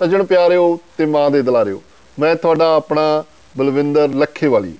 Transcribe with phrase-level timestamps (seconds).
[0.00, 1.82] ਸੱਜਣ ਪਿਆਰਿਓ ਤੇ ਮਾਂ ਦੇ ਦੁਲਾਰਿਓ,
[2.18, 3.24] ਮੈਂ ਤੁਹਾਡਾ ਆਪਣਾ
[3.56, 4.78] ਬਲਵਿੰਦਰ ਲੱਖੇਵਾਲੀ।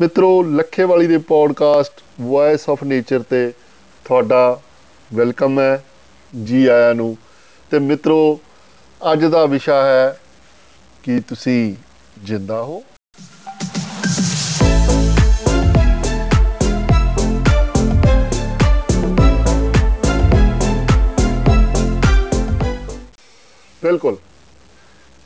[0.00, 3.52] ਮਿੱਤਰੋ, ਲੱਖੇਵਾਲੀ ਦੇ ਪੋਡਕਾਸਟ ਵੌਇਸ ਆਫ ਨੇਚਰ ਤੇ
[4.04, 4.60] ਤੁਹਾਡਾ
[5.14, 5.84] ਵੈਲਕਮ ਹੈ,
[6.44, 7.16] ਜੀ ਆਇਆਂ ਨੂੰ।
[7.70, 8.40] ਤੇ ਮਿੱਤਰੋ,
[9.12, 10.20] ਅੱਜ ਦਾ ਵਿਸ਼ਾ ਹੈ
[11.02, 11.74] ਕਿ ਤੁਸੀਂ
[12.18, 12.82] ਜਿੰਦਾ ਹੋ।
[23.82, 24.16] ਬਿਲਕੁਲ।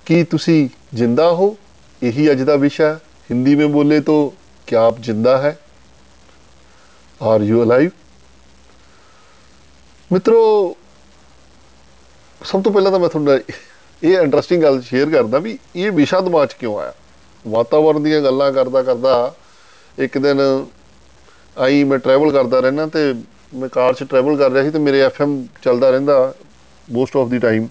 [0.09, 0.58] कि तुसी
[0.94, 1.55] जिंदा हो
[2.02, 2.98] यही अज का विषय
[3.30, 4.17] हिंदी में बोले तो
[4.67, 5.58] क्या आप जिंदा है
[7.22, 7.91] आर यू अलाइव
[10.12, 10.41] ਮਿੱਤਰੋ
[12.41, 13.40] ਸਭ ਤੋਂ ਪਹਿਲਾਂ ਤਾਂ ਮੈਂ ਤੁਹਾਨੂੰ
[14.02, 16.94] ਇਹ ਇੰਟਰਸਟਿੰਗ ਗੱਲ ਸ਼ੇਅਰ ਕਰਦਾ ਵੀ ਇਹ ਵਿਸ਼ਾ ਦਿਮਾਗ 'ਚ ਕਿਉਂ ਆਇਆ
[17.45, 19.34] ਵਾਤਾਵਰਣ ਦੀਆਂ ਗੱਲਾਂ ਕਰਦਾ ਕਰਦਾ
[19.98, 20.41] ਇੱਕ ਦਿਨ
[21.58, 23.13] ਆਈ ਮੈਂ ਟਰੈਵਲ ਕਰਦਾ ਰਹਿਣਾ ਤੇ
[23.54, 26.34] ਮੈਂ ਕਾਰ 'ਚ ਟਰੈਵਲ ਕਰ ਰਿਹਾ ਸੀ ਤੇ ਮੇਰੇ ਐਫਐਮ ਚੱਲਦਾ ਰਹਿੰਦਾ
[26.88, 27.67] ਮੋਸਟ ਆਫ ਦੀ ਟਾਈਮ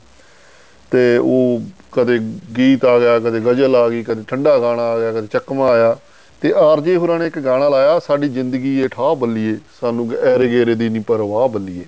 [0.91, 1.61] ਤੇ ਉਹ
[1.91, 2.19] ਕਦੇ
[2.57, 5.97] ਗੀਤ ਆ ਗਿਆ, ਕਦੇ ਗਜ਼ਲ ਆ ਗਈ, ਕਦੇ ਠੰਡਾ ਗਾਣਾ ਆ ਗਿਆ, ਕਦੇ ਚੱਕਮਾ ਆਇਆ।
[6.41, 10.75] ਤੇ ਆਰਜੇ ਹੋਰਾਂ ਨੇ ਇੱਕ ਗਾਣਾ ਲਾਇਆ, ਸਾਡੀ ਜ਼ਿੰਦਗੀ ਇਹ ਠਾਹ ਬੱਲੀਏ, ਸਾਨੂੰ ਐਰੇ ਗੇਰੇ
[10.75, 11.85] ਦੀ ਨਹੀਂ ਪਰਵਾਹ ਬੱਲੀਏ।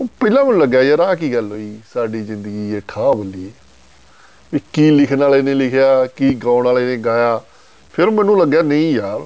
[0.00, 3.50] ਉਹ ਪਹਿਲਾਂ ਮੈਨੂੰ ਲੱਗਾ ਯਾਰ ਆ ਕੀ ਗੱਲ ਹੋਈ, ਸਾਡੀ ਜ਼ਿੰਦਗੀ ਇਹ ਠਾਹ ਬੱਲੀਏ।
[4.52, 7.40] ਵੀ ਕੀ ਲਿਖਣ ਵਾਲੇ ਨੇ ਲਿਖਿਆ, ਕੀ ਗਾਉਣ ਵਾਲੇ ਨੇ ਗਾਇਆ।
[7.92, 9.20] ਫਿਰ ਮੈਨੂੰ ਲੱਗਿਆ, ਨਹੀਂ ਯਾਰ,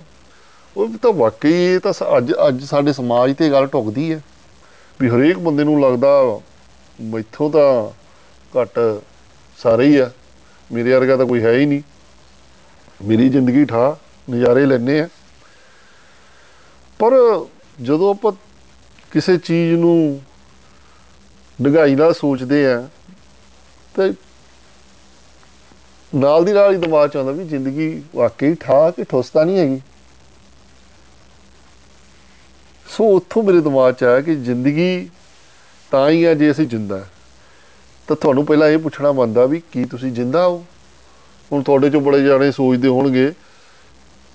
[0.76, 4.22] ਉਹ ਤਾਂ ਵਾਕਈ ਇਹ ਤਾਂ ਅੱਜ ਅੱਜ ਸਾਡੇ ਸਮਾਜ ਤੇ ਗੱਲ ਟੁਕਦੀ ਹੈ।
[5.00, 6.40] ਵੀ ਹਰੇਕ ਬੰਦੇ ਨੂੰ ਲੱਗਦਾ
[7.02, 7.90] ਮੈਥੋਂ ਤਾਂ
[8.60, 9.02] ਘੱਟ
[9.58, 10.10] ਸਾਰੇ ਹੀ ਆ।
[10.72, 11.82] ਮੇਰੇ ਵਰਗਾ ਤਾਂ ਕੋਈ ਹੈ ਹੀ ਨਹੀਂ।
[13.04, 13.96] ਮੇਰੀ ਜ਼ਿੰਦਗੀ ਠਾ,
[14.30, 15.08] ਨਜ਼ਾਰੇ ਲੈਣੇ ਆ।
[16.98, 17.12] ਪਰ
[17.82, 18.32] ਜਦੋਂ ਆਪਾਂ
[19.10, 20.20] ਕਿਸੇ ਚੀਜ਼ ਨੂੰ
[21.62, 22.88] ਡਗਾਈ ਨਾਲ ਸੋਚਦੇ ਆ,
[23.96, 24.14] ਤੇ
[26.14, 29.80] ਨਾਲ ਦੀ ਨਾਲ ਹੀ ਦਿਮਾਗ ਚ ਆਉਂਦਾ ਵੀ ਜ਼ਿੰਦਗੀ ਵਾਕਈ ਠਾ ਕਿ ਠੋਸਤਾ ਨਹੀਂ ਹੈਗੀ।
[32.88, 35.10] ਸੋ ਉੱਥੋਂ ਮੇਰੇ ਦਿਮਾਗ ਚ ਆਇਆ ਕਿ ਜ਼ਿੰਦਗੀ
[35.92, 37.04] ਤਾਂ ਹੀ ਆ ਜੇ ਅਸੀਂ ਜਿੰਦਾ
[38.08, 40.64] ਤਾਂ ਤੁਹਾਨੂੰ ਪਹਿਲਾਂ ਇਹ ਪੁੱਛਣਾ ਬੰਦਾ ਵੀ ਕੀ ਤੁਸੀਂ ਜਿੰਦਾ ਹੋ?
[41.52, 43.32] ਹੁਣ ਤੁਹਾਡੇ ਚੋਂ ਬੜੇ ਜਾਣੇ ਸੋਚਦੇ ਹੋਣਗੇ,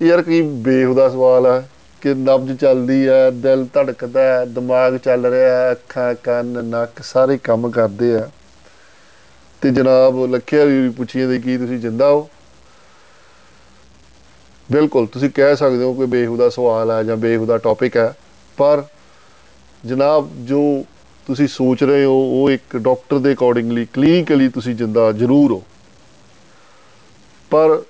[0.02, 1.62] ਯਾਰ ਕੀ ਬੇਹੂਦਾ ਸਵਾਲ ਆ,
[2.02, 7.38] ਕਿ ਨਬਜ ਚੱਲਦੀ ਹੈ ਦਿਲ ਧੜਕਦਾ ਹੈ, ਦਿਮਾਗ ਚੱਲ ਰਿਹਾ ਹੈ, ਅੱਖਾਂ, ਕੰਨ, ਨੱਕ ਸਾਰੇ
[7.38, 8.28] ਕੰਮ ਕਰਦੇ ਆ।
[9.60, 12.28] ਤੇ ਜਨਾਬ ਲੱਖਿਆ ਵੀ ਪੁੱਛੀਏ ਦੇ ਕੀ ਤੁਸੀਂ ਜਿੰਦਾ ਹੋ?
[14.72, 18.14] ਬਿਲਕੁਲ, ਤੁਸੀਂ ਕਹਿ ਸਕਦੇ ਹੋ ਕਿ ਬੇਹੂਦਾ ਸਵਾਲ ਹੈ ਜਾਂ ਬੇਹੂਦਾ ਟੌਪਿਕ ਹੈ
[18.58, 18.82] ਪਰ
[19.86, 20.84] ਜਨਾਬ ਜੋ
[21.28, 25.62] ਤੁਸੀਂ ਸੋਚ ਰਹੇ ਹੋ, ਉਹ ਇੱਕ ਡਾਕਟਰ ਦੇ ਅਕੋਰਡਿੰਗਲੀ ਕਲੀਨਿਕਲੀ ਤੁਸੀਂ ਜਿੰਦਾ ਜ਼ਰੂਰ ਹੋ।
[27.50, 27.82] ਪਰ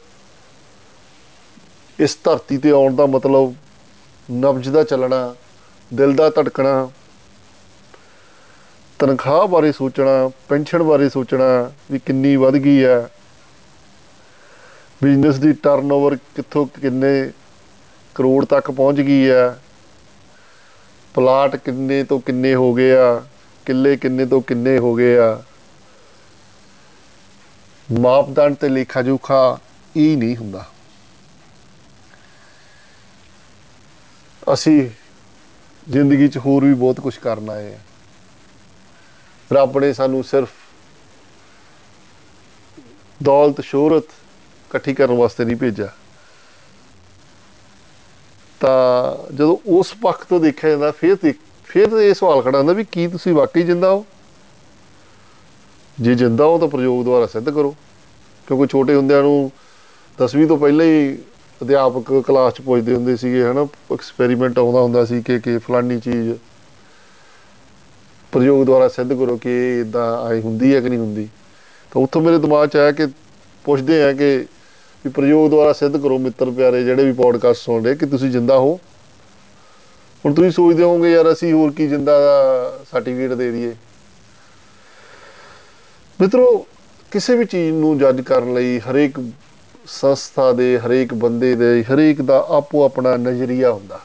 [1.99, 3.55] ਇਸ ਧਰਤੀ ਤੇ ਆਉਣ ਦਾ ਮਤਲਬ
[4.31, 5.35] ਨਬਜ ਦਾ ਚੱਲਣਾ,
[5.95, 6.91] ਦਿਲ ਦਾ ਧੜਕਣਾ,
[8.99, 13.09] ਤਨਖਾਹ ਬਾਰੇ ਸੋਚਣਾ, ਪੈਨਸ਼ਨ ਬਾਰੇ ਸੋਚਣਾ ਵੀ ਕਿੰਨੀ ਵੱਧ ਗਈ ਹੈ।
[15.03, 17.31] ਬਿਜ਼ਨਸ ਦੀ ਟਰਨਓਵਰ ਕਿੱਥੋਂ ਕਿੰਨੇ
[18.15, 19.59] ਕਰੋੜ ਤੱਕ ਪਹੁੰਚ ਗਈ ਹੈ।
[21.19, 23.25] ਪਲਾਟ ਕਿੰਨੇ ਤੋਂ ਕਿੰਨੇ ਹੋ ਗਏ ਆ?
[23.67, 25.43] ਕਿੱਲੇ ਕਿੰਨੇ ਤੋਂ ਕਿੰਨੇ ਹੋ ਗਏ ਆ?
[28.01, 29.59] ਮਾਪਦੰਡ ਤੇ ਲੇਖਾ ਜੋਖਾ
[29.97, 30.65] ਇਹ ਨਹੀਂ ਹੁੰਦਾ।
[34.53, 34.91] ਅਸੀਂ
[35.91, 37.81] ਜ਼ਿੰਦਗੀ 'ਚ ਹੋਰ ਵੀ ਬਹੁਤ ਕੁਝ ਕਰਨਾ ਹੈ
[39.53, 40.51] ਰੱਬ ਨੇ ਸਾਨੂੰ ਸਿਰਫ
[43.23, 45.93] ਦੌਲਤ, ਸ਼ੋਹਰਤ ਇਕੱਠੀ ਕਰਨ ਵਾਸਤੇ ਨਹੀਂ ਭੇਜਿਆ।
[48.61, 51.17] ਤਾਂ ਜਦੋਂ ਉਸ ਪੱਖ ਤੋਂ ਦੇਖਿਆ ਜਾਂਦਾ, ਫਿਰ
[51.65, 54.07] ਫਿਰ ਇਹ ਸਵਾਲ ਖੜਾ ਹੁੰਦਾ ਵੀ ਕੀ ਤੁਸੀਂ ਵਾਕਈ ਜਿੰਦਾ ਹੋ?
[56.01, 57.77] ਜੇ ਜਿੰਦਾ ਹੋ ਤਾਂ ਪ੍ਰਯੋਗ ਦੁਆਰਾ ਸਿੱਧ ਕਰੋ।
[58.47, 59.51] ਕਿਉਂਕਿ ਛੋਟੇ ਹੁੰਦਿਆਂ ਨੂੰ
[60.19, 61.19] 10ਵੀਂ ਤੋਂ ਪਹਿਲਾਂ ਹੀ
[61.63, 66.39] ਅਧਿਆਪਕ ਕਲਾਸ 'ਚ ਪੁੱਛਦੇ ਹੁੰਦੇ ਸੀਗੇ, ਹਨਾ ਐਕਸਪੈਰੀਮੈਂਟ ਆਉਂਦਾ ਹੁੰਦਾ ਸੀ ਕਿ ਕਿ ਫਲਾਨੀ ਚੀਜ਼।
[68.33, 71.29] ਪ੍ਰਯੋਗ ਦੁਆਰਾ ਸਿੱਧ ਕਰੋ ਕਿ ਇਹ ਇਦਾਂ ਆਈ ਹੁੰਦੀ ਹੈ ਕਿ ਨਹੀਂ ਹੁੰਦੀ।
[71.91, 73.07] ਤਾਂ ਉੱਥੋਂ ਮੇਰੇ ਦਿਮਾਗ 'ਚ ਆਇਆ ਕਿ
[73.65, 74.47] ਪੁੱਛਦੇ ਆ ਕਿ
[75.05, 78.59] ਵੀ ਪ੍ਰਯੋਗ ਦੁਆਰਾ ਸਿੱਧ ਕਰੋ ਮਿੱਤਰ ਪਿਆਰੇ ਜਿਹੜੇ ਵੀ ਪੋਡਕਾਸਟ ਸੁਣ ਰਹੇ, ਕਿ ਤੁਸੀਂ ਜਿੰਦਾ
[78.59, 78.81] ਹੋ।
[80.25, 83.75] ਹੁਣ ਤੁਸੀਂ ਸੋਚਦੇ ਹੋਵੋਗੇ, ਯਾਰ ਅਸੀਂ ਹੋਰ ਕੀ ਜਿੰਦਾ ਦਾ ਸਰਟੀਫਿਕੇਟ ਦੇ ਦਈਏ।
[86.21, 86.67] ਮਿੱਤਰੋ,
[87.11, 89.33] ਕਿਸੇ ਵੀ ਚੀਜ਼ ਨੂੰ ਜੱਜ ਕਰਨ ਲਈ ਹਰੇਕ
[89.87, 94.01] ਸੰਸਥਾ ਦੇ, ਹਰੇਕ ਬੰਦੇ ਦੇ, ਹਰੇਕ ਦਾ ਆਪੋ ਆਪਣਾ ਨਜ਼ਰੀਆ ਹੁੰਦਾ।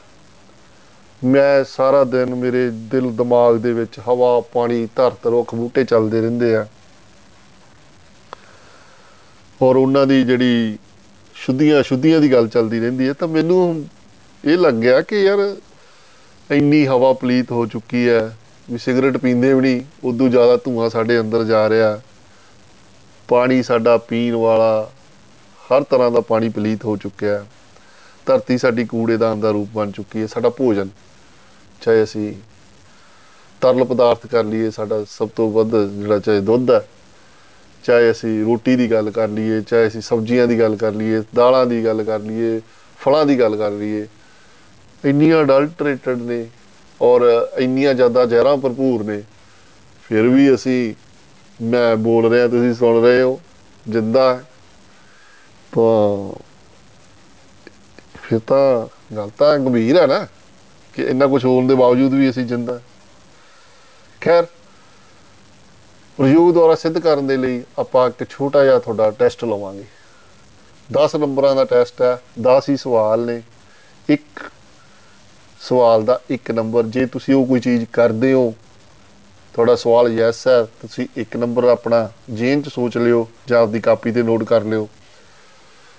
[1.24, 6.56] ਮੈਂ ਸਾਰਾ ਦਿਨ ਮੇਰੇ ਦਿਲ ਦਿਮਾਗ ਦੇ ਵਿੱਚ ਹਵਾ, ਪਾਣੀ, ਧਰਤ, ਰੁੱਖ, ਬੂਟੇ ਚੱਲਦੇ ਰਹਿੰਦੇ
[6.56, 6.66] ਆ।
[9.62, 10.78] ਔਰ ਉਹਨਾਂ ਦੀ ਜਿਹੜੀ
[11.44, 13.84] ਸ਼ੁੱਧੀਆਂ ਸ਼ੁੱਧੀਆਂ ਦੀ ਗੱਲ ਚੱਲਦੀ ਰਹਿੰਦੀ ਹੈ, ਤਾਂ ਮੈਨੂੰ
[14.44, 15.40] ਇਹ ਲੱਗ ਗਿਆ ਕਿ ਯਾਰ
[16.50, 18.36] ਇੰਨੀ ਹਵਾ ਪਲੀਤ ਹੋ ਚੁੱਕੀ ਹੈ,
[18.68, 22.00] ਵੀ ਸਿਗਰਟ ਪੀਂਦੇ ਵੀ ਨਹੀਂ, ਉਦੋਂ ਜ਼ਿਆਦਾ ਧੂਆਂ ਸਾਡੇ ਅੰਦਰ ਜਾ ਰਿਹਾ,
[23.28, 24.90] ਪਾਣੀ ਸਾਡਾ ਪੀਣ ਵਾਲਾ
[25.60, 27.44] ਹਰ ਤਰ੍ਹਾਂ ਦਾ ਪਾਣੀ ਪਲੀਤ ਹੋ ਚੁੱਕਿਆ ਹੈ,
[28.26, 30.88] ਧਰਤੀ ਸਾਡੀ ਕੂੜੇਦਾਨ ਦਾ ਰੂਪ ਬਣ ਚੁੱਕੀ ਹੈ, ਸਾਡਾ ਭੋਜਨ,
[31.82, 32.34] ਚਾਹੇ ਅਸੀਂ
[33.62, 36.80] ਤਰਲ ਪਦਾਰਥ ਕਰ ਲਈਏ, ਸਾਡਾ ਸਭ ਤੋਂ ਵੱਧ ਜਿਹੜਾ ਚਾਹੇ ਦੁੱਧ ਹੈ
[37.84, 41.66] ਚਾਹੇ ਅਸੀਂ ਰੋਟੀ ਦੀ ਗੱਲ ਕਰ ਲਈਏ, ਚਾਹੇ ਅਸੀਂ ਸਬਜ਼ੀਆਂ ਦੀ ਗੱਲ ਕਰ ਲਈਏ, ਦਾਲਾਂ
[41.66, 42.60] ਦੀ ਗੱਲ ਕਰ ਲਈਏ,
[42.98, 44.06] ਫਲਾਂ ਦੀ ਗੱਲ ਕਰ ਲਈਏ,
[45.04, 46.46] ਇੰਨੀਆਂ ਅਡਲਟਰੇਟਡ ਨੇ
[47.00, 49.22] ਔਰ ਇੰਨੀਆਂ ਜ਼ਿਆਦਾ ਜ਼ਹਿਰਾਂ ਭਰਪੂਰ ਨੇ,
[50.02, 50.94] ਫਿਰ ਵੀ ਅਸੀਂ,
[51.62, 53.40] ਮੈਂ ਬੋਲ ਰਿਹਾ, ਤੁਸੀਂ ਸੁਣ ਰਹੇ ਹੋ,
[53.88, 54.44] ਜਿੰਦਾ ਹੈ।
[55.72, 56.42] ਤਾਂ
[58.22, 58.86] ਫਿਰ ਤਾਂ
[59.16, 60.26] ਗੱਲ ਤਾਂ ਗੰਭੀਰ ਹੈ ਨਾ,
[60.94, 62.80] ਕਿ ਇੰਨਾ ਕੁਝ ਹੋਣ ਦੇ ਬਾਵਜੂਦ ਵੀ ਅਸੀਂ ਜਿੰਦਾ
[64.20, 64.46] ਖੈਰ
[66.18, 69.84] ਪ੍ਰਯੋਗ ਦੁਆਰਾ ਸਿੱਧ ਕਰਨ ਦੇ ਲਈ ਆਪਾਂ ਇੱਕ ਛੋਟਾ ਜਿਹਾ ਤੁਹਾਡਾ ਟੈਸਟ ਲਵਾਂਗੇ।
[70.92, 73.42] 10 ਨੰਬਰਾਂ ਦਾ ਟੈਸਟ ਹੈ 10 ਹੀ ਸਵਾਲ ਨੇ।
[74.08, 74.50] ਇੱਕ
[75.60, 78.54] ਸਵਾਲ ਦਾ ਇੱਕ ਨੰਬਰ, ਜੇ ਤੁਸੀਂ ਉਹ ਕੋਈ ਚੀਜ਼ ਕਰਦੇ ਹੋ,
[79.54, 84.12] ਤੁਹਾਡਾ ਸਵਾਲ ਯੈਸ ਹੈ, ਤੁਸੀਂ ਇੱਕ ਨੰਬਰ ਆਪਣਾ ਜੇਨ ਚ ਸੋਚ ਲਿਓ ਜਾਂ ਆਪਦੀ ਕਾਪੀ
[84.12, 84.88] ਤੇ ਨੋਟ ਕਰ ਲਿਓ।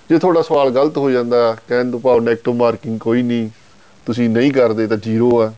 [0.10, 3.50] ਜੇ ਤੁਹਾਡਾ ਸਵਾਲ ਗਲਤ ਹੋ ਜਾਂਦਾ, ਕਹਿਣ ਤੋਂ ਭਾਵ ਨੈਗੇਟਿਵ ਮਾਰਕਿੰਗ ਕੋਈ ਨਹੀਂ,
[4.06, 5.54] ਤੁਸੀਂ ਨਹੀਂ ਕਰਦੇ ਤਾਂ ਜ਼ੀਰੋ ਆ।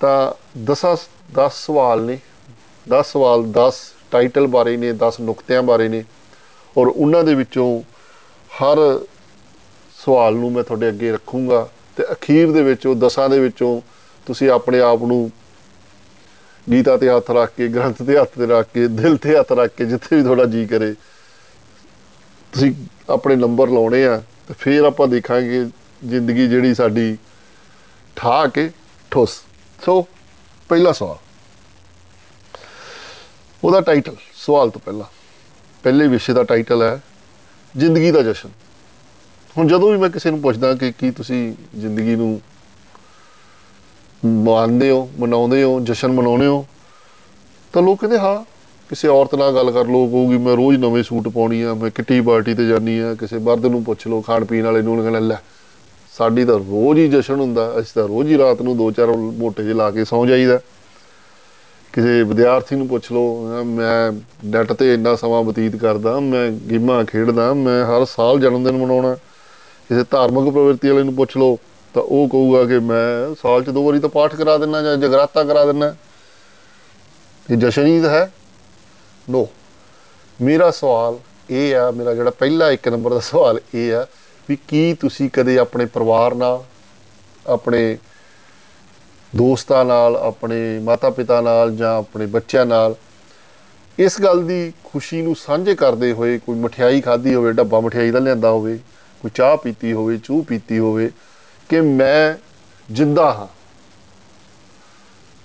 [0.00, 2.18] ਤਾਂ 10 10 ਸਵਾਲ ਨੇ।
[2.86, 6.04] 10 ਸਵਾਲ 10 ਟਾਈਟਲ ਬਾਰੇ ਨੇ 10 ਨੁਕਤਿਆਂ ਬਾਰੇ ਨੇ
[6.76, 7.68] ਔਰ ਉਹਨਾਂ ਦੇ ਵਿੱਚੋਂ
[8.50, 8.78] ਹਰ
[9.98, 13.80] ਸਵਾਲ ਨੂੰ ਮੈਂ ਤੁਹਾਡੇ ਅੱਗੇ ਰੱਖੂੰਗਾ ਤੇ ਅਖੀਰ ਦੇ ਵਿੱਚ, ਉਹ ਦਸਾਂ ਦੇ ਵਿੱਚੋਂ
[14.26, 15.30] ਤੁਸੀਂ ਆਪਣੇ ਆਪ ਨੂੰ
[16.66, 19.74] ਗੀਤਾ ਤੇ ਹੱਥ ਰੱਖ ਕੇ, ਗ੍ਰੰਥ ਤੇ ਹੱਥ ਤੇ ਰੱਖ ਕੇ, ਦਿਲ ਤੇ ਹੱਥ ਰੱਖ
[19.76, 20.92] ਕੇ ਜਿੱਥੇ ਵੀ ਤੁਹਾਡਾ ਜੀ ਕਰੇ,
[22.52, 22.72] ਤੁਸੀਂ
[23.10, 24.16] ਆਪਣੇ ਨੰਬਰ ਲਾਉਣੇ ਆ
[24.48, 25.64] ਤੇ ਫਿਰ ਆਪਾਂ ਦੇਖਾਂਗੇ
[26.04, 27.16] ਜ਼ਿੰਦਗੀ ਜਿਹੜੀ ਸਾਡੀ
[28.16, 28.70] ਠਾ ਕੇ
[29.10, 29.42] ਠੋਸ।
[29.78, 30.00] ਸੋ
[30.70, 31.23] ਪਹਿਲਾ ਸਵਾਲ।
[33.64, 35.04] ਉਹਦਾ ਟਾਈਟਲ ਸਵਾਲ ਤੋਂ ਪਹਿਲਾਂ।
[35.82, 37.00] ਪਹਿਲੇ ਵਿਸ਼ੇ ਦਾ ਟਾਈਟਲ ਹੈ,
[37.76, 38.48] ਜ਼ਿੰਦਗੀ ਦਾ ਜਸ਼ਨ।
[39.58, 42.40] ਹੁਣ ਜਦੋਂ ਵੀ ਮੈਂ ਕਿਸੇ ਨੂੰ ਪੁੱਛਦਾ ਕਿ ਕੀ ਤੁਸੀਂ ਜ਼ਿੰਦਗੀ ਨੂੰ
[44.26, 46.66] ਮੰਨਦੇ ਹੋ, ਮਨਾਉਂਦੇ ਹੋ, ਜਸ਼ਨ ਮਨਾਉਂਦੇ ਹੋ,
[47.72, 48.44] ਤਾਂ ਲੋਕ ਕਹਿੰਦੇ, ਹਾਂ,
[48.88, 52.20] ਕਿਸੇ ਔਰਤ ਨਾਲ ਗੱਲ ਕਰ ਲੋ ਕਹੂਗੀ, ਮੈਂ ਰੋਜ਼ ਨਵੇਂ ਸੂਟ ਪਾਉਣੀ ਆ, ਮੈਂ ਕਿੱਟੀ
[52.20, 55.36] ਪਾਰਟੀ ਤੇ ਜਾਨੀ ਆ, ਕਿਸੇ ਮਰਦ ਨੂੰ ਪੁੱਛ ਲੋ ਖਾਣ ਪੀਣ ਵਾਲੇ ਨੂੰ ਕਹਿੰਦਾ, ਲੈ,
[56.18, 59.62] ਸਾਡੀ ਤਾਂ ਰੋਜ਼ ਹੀ ਜਸ਼ਨ ਹੁੰਦਾ, ਅਸੀਂ ਤਾਂ ਰੋਜ਼ ਹੀ ਰਾਤ ਨੂੰ ਦੋ ਚਾਰ ਮੋਟੇ
[59.62, 60.60] ਜਿਹੇ ਲਾ ਕੇ ਸੌਂ ਜਾਈਦਾ।
[61.94, 64.12] ਕਿਸੇ ਵਿਦਿਆਰਥੀ ਨੂੰ ਪੁੱਛ ਲਓ ਮੈਂ
[64.44, 69.14] ਨੈਟ ਤੇ ਇੰਨਾ ਸਮਾਂ ਬਤੀਤ ਕਰਦਾ, ਮੈਂ ਗੇਮਾਂ ਖੇਡਦਾ, ਮੈਂ ਹਰ ਸਾਲ ਜਨਮ ਦਿਨ ਮਨਾਉਣਾ,
[69.88, 71.58] ਕਿਸੇ ਧਾਰਮਿਕ ਪ੍ਰਵਿਰਤੀ ਵਾਲੇ ਨੂੰ ਪੁੱਛ ਲਓ,
[71.94, 75.44] ਤਾਂ ਉਹ ਕਹੂਗਾ ਕਿ ਮੈਂ ਸਾਲ 'ਚ ਦੋ ਵਾਰੀ ਤਾਂ ਪਾਠ ਕਰਾ ਦਿੰਨਾ ਜਾਂ ਜਗਰਾਤਾ
[75.44, 75.94] ਕਰਾ ਦਿੰਨਾ।
[77.48, 78.00] ਇਹ ਜਸ਼ਨ ਹੀ?
[78.00, 78.30] ਤਾਂ ਹੈ
[79.30, 79.46] ਨੋ
[80.40, 81.18] ਮੇਰਾ ਸਵਾਲ
[81.50, 84.06] ਇਹ ਆ, ਮੇਰਾ ਜਿਹੜਾ ਪਹਿਲਾ ਇੱਕ ਨੰਬਰ ਦਾ ਸਵਾਲ ਇਹ ਆ
[84.48, 86.62] ਵੀ ਕੀ ਤੁਸੀਂ ਕਦੇ ਆਪਣੇ ਪਰਿਵਾਰ ਨਾਲ,
[87.46, 87.96] ਆਪਣੇ
[89.36, 92.94] ਦੋਸਤਾਂ ਨਾਲ, ਆਪਣੇ ਮਾਤਾ-ਪਿਤਾ ਨਾਲ ਜਾਂ ਆਪਣੇ ਬੱਚਿਆਂ ਨਾਲ,
[93.98, 98.18] ਇਸ ਗੱਲ ਦੀ ਖੁਸ਼ੀ ਨੂੰ ਸਾਂਝੇ ਕਰਦੇ ਹੋਏ ਕੋਈ ਮਠਿਆਈ ਖਾਧੀ ਹੋਵੇ, ਡੱਬਾ ਮਠਿਆਈ ਦਾ
[98.18, 98.78] ਲਿਆਂਦਾ ਹੋਵੇ,
[99.22, 101.10] ਕੋਈ ਚਾਹ ਪੀਤੀ ਹੋਵੇ, ਚੂਹ ਪੀਤੀ ਹੋਵੇ,
[101.68, 102.34] ਕਿ ਮੈਂ
[102.92, 103.46] ਜਿੰਦਾ ਹਾਂ।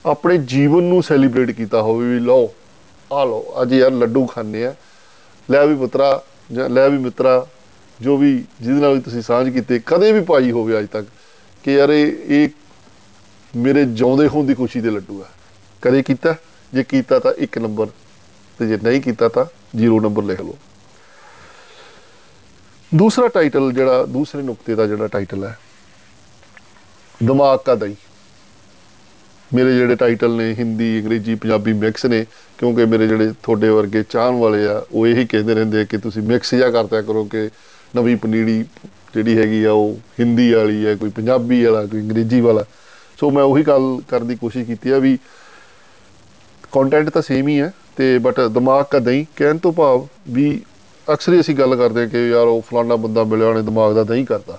[0.05, 2.53] ਆਪਣੇ ਜੀਵਨ ਨੂੰ ਸੈਲੀਬ੍ਰੇਟ ਕੀਤਾ ਹੋਵੇ ਵੀ ਲਓ
[3.13, 4.75] ਆ ਲਓ, ਅੱਜ ਯਾਰ ਲੱਡੂ ਖਾਣੇ ਆ।
[5.51, 7.47] ਲੈ ਵੀ ਪੁੱਤਰਾ, ਜਾਂ ਲੈ ਵੀ ਮਿੱਤਰਾ,
[8.01, 11.07] ਜੋ ਵੀ ਜਿਹਦੇ ਨਾਲ ਵੀ ਤੁਸੀਂ ਸਾਂਝ ਕੀਤੇ, ਕਦੇ ਵੀ ਪਾਈ ਹੋਵੇ ਅੱਜ ਤੱਕ,
[11.63, 12.49] ਕਿ ਯਾਰ ਇਹ ਇਹ
[13.55, 15.27] ਮੇਰੇ ਜਿਉਂਦੇ ਹੋਣ ਦੀ ਖੁਸ਼ੀ ਦੇ ਲੱਡੂ ਆ।
[15.81, 16.35] ਕਦੇ ਕੀਤਾ?
[16.73, 17.87] ਜੇ ਕੀਤਾ ਤਾਂ ਇੱਕ ਨੰਬਰ
[18.59, 20.57] ਤੇ ਜੇ ਨਹੀਂ ਕੀਤਾ ਤਾਂ ਜ਼ੀਰੋ ਨੰਬਰ ਲਿਖ ਲਓ।
[22.91, 25.57] ਦੂਸਰਾ ਟਾਈਟਲ ਜਿਹੜਾ, ਦੂਸਰੇ ਨੁਕਤੇ ਦਾ ਜਿਹੜਾ ਟਾਈਟਲ ਹੈ,
[27.23, 27.95] ਦਿਮਾਗ ਕਾ ਦਈ
[29.53, 32.25] ਮੇਰੇ ਜਿਹੜੇ ਟਾਈਟਲ ਨੇ ਹਿੰਦੀ, ਅੰਗਰੇਜ਼ੀ, ਪੰਜਾਬੀ ਮਿਕਸ ਨੇ,
[32.57, 36.55] ਕਿਉਂਕਿ ਮੇਰੇ ਜਿਹੜੇ ਤੁਹਾਡੇ ਵਰਗੇ ਚਾਹਣ ਵਾਲੇ ਆ, ਉਹ ਇਹੀ ਕਹਿੰਦੇ ਰਹਿੰਦੇ ਕਿ ਤੁਸੀਂ ਮਿਕਸ
[36.55, 37.49] ਜਿਆ ਕਰਦਿਆ ਕਰੋ ਕਿ
[37.95, 38.63] ਨਵੀਂ ਪਨੀੜੀ
[39.13, 42.65] ਜਿਹੜੀ ਹੈਗੀ ਆ, ਉਹ ਹਿੰਦੀ ਵਾਲੀ ਹੈ, ਕੋਈ ਪੰਜਾਬੀ ਵਾਲਾ, ਕੋਈ ਅੰਗਰੇਜ਼ੀ ਵਾਲਾ।
[43.19, 45.17] ਸੋ ਮੈਂ ਉਹੀ ਗੱਲ ਕਰਨ ਦੀ ਕੋਸ਼ਿਸ਼ ਕੀਤੀ ਆ ਵੀ
[46.71, 50.61] ਕੰਟੈਂਟ ਤਾਂ ਸੇਮ ਹੀ ਹੈ ਤੇ ਬਟ ਦਿਮਾਗ ਕਾ ਦਹੀਂ ਕਹਿਣ ਤੋਂ ਭਾਵ ਵੀ
[51.07, 54.03] ਅਕਸਰ ਹੀ ਅਸੀਂ ਗੱਲ ਕਰਦੇ ਹਾਂ ਕਿ ਯਾਰ ਉਹ ਫਲਾਣਾ ਬੰਦਾ ਮਿਲਿਆ ਉਹਨੇ ਦਿਮਾਗ ਦਾ
[54.03, 54.57] ਦਹੀਂ ਕਰਦਾ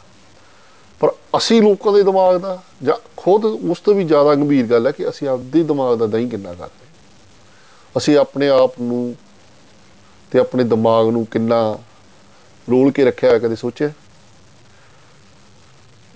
[1.00, 4.92] ਪਰ ਅਸੀਂ ਲੋਕਾਂ ਦੇ ਦਿਮਾਗ ਦਾ ਜਾਂ ਖੁਦ ਉਸ ਤੋਂ ਵੀ ਜ਼ਿਆਦਾ ਗੰਭੀਰ ਗੱਲ ਹੈ
[4.92, 6.88] ਕਿ ਅਸੀਂ ਆਪਦੇ ਦਿਮਾਗ ਦਾ ਦਹੀਂ ਕਿੰਨਾ ਕਰਦੇ
[7.96, 9.14] ਅਸੀਂ ਆਪਣੇ ਆਪ ਨੂੰ
[10.32, 11.78] ਤੇ ਆਪਣੇ ਦਿਮਾਗ ਨੂੰ ਕਿੰਨਾ
[12.68, 13.90] ਰੋਲ ਕੇ ਰੱਖਿਆ ਹੈ ਕਦੇ ਸੋਚਿਆ?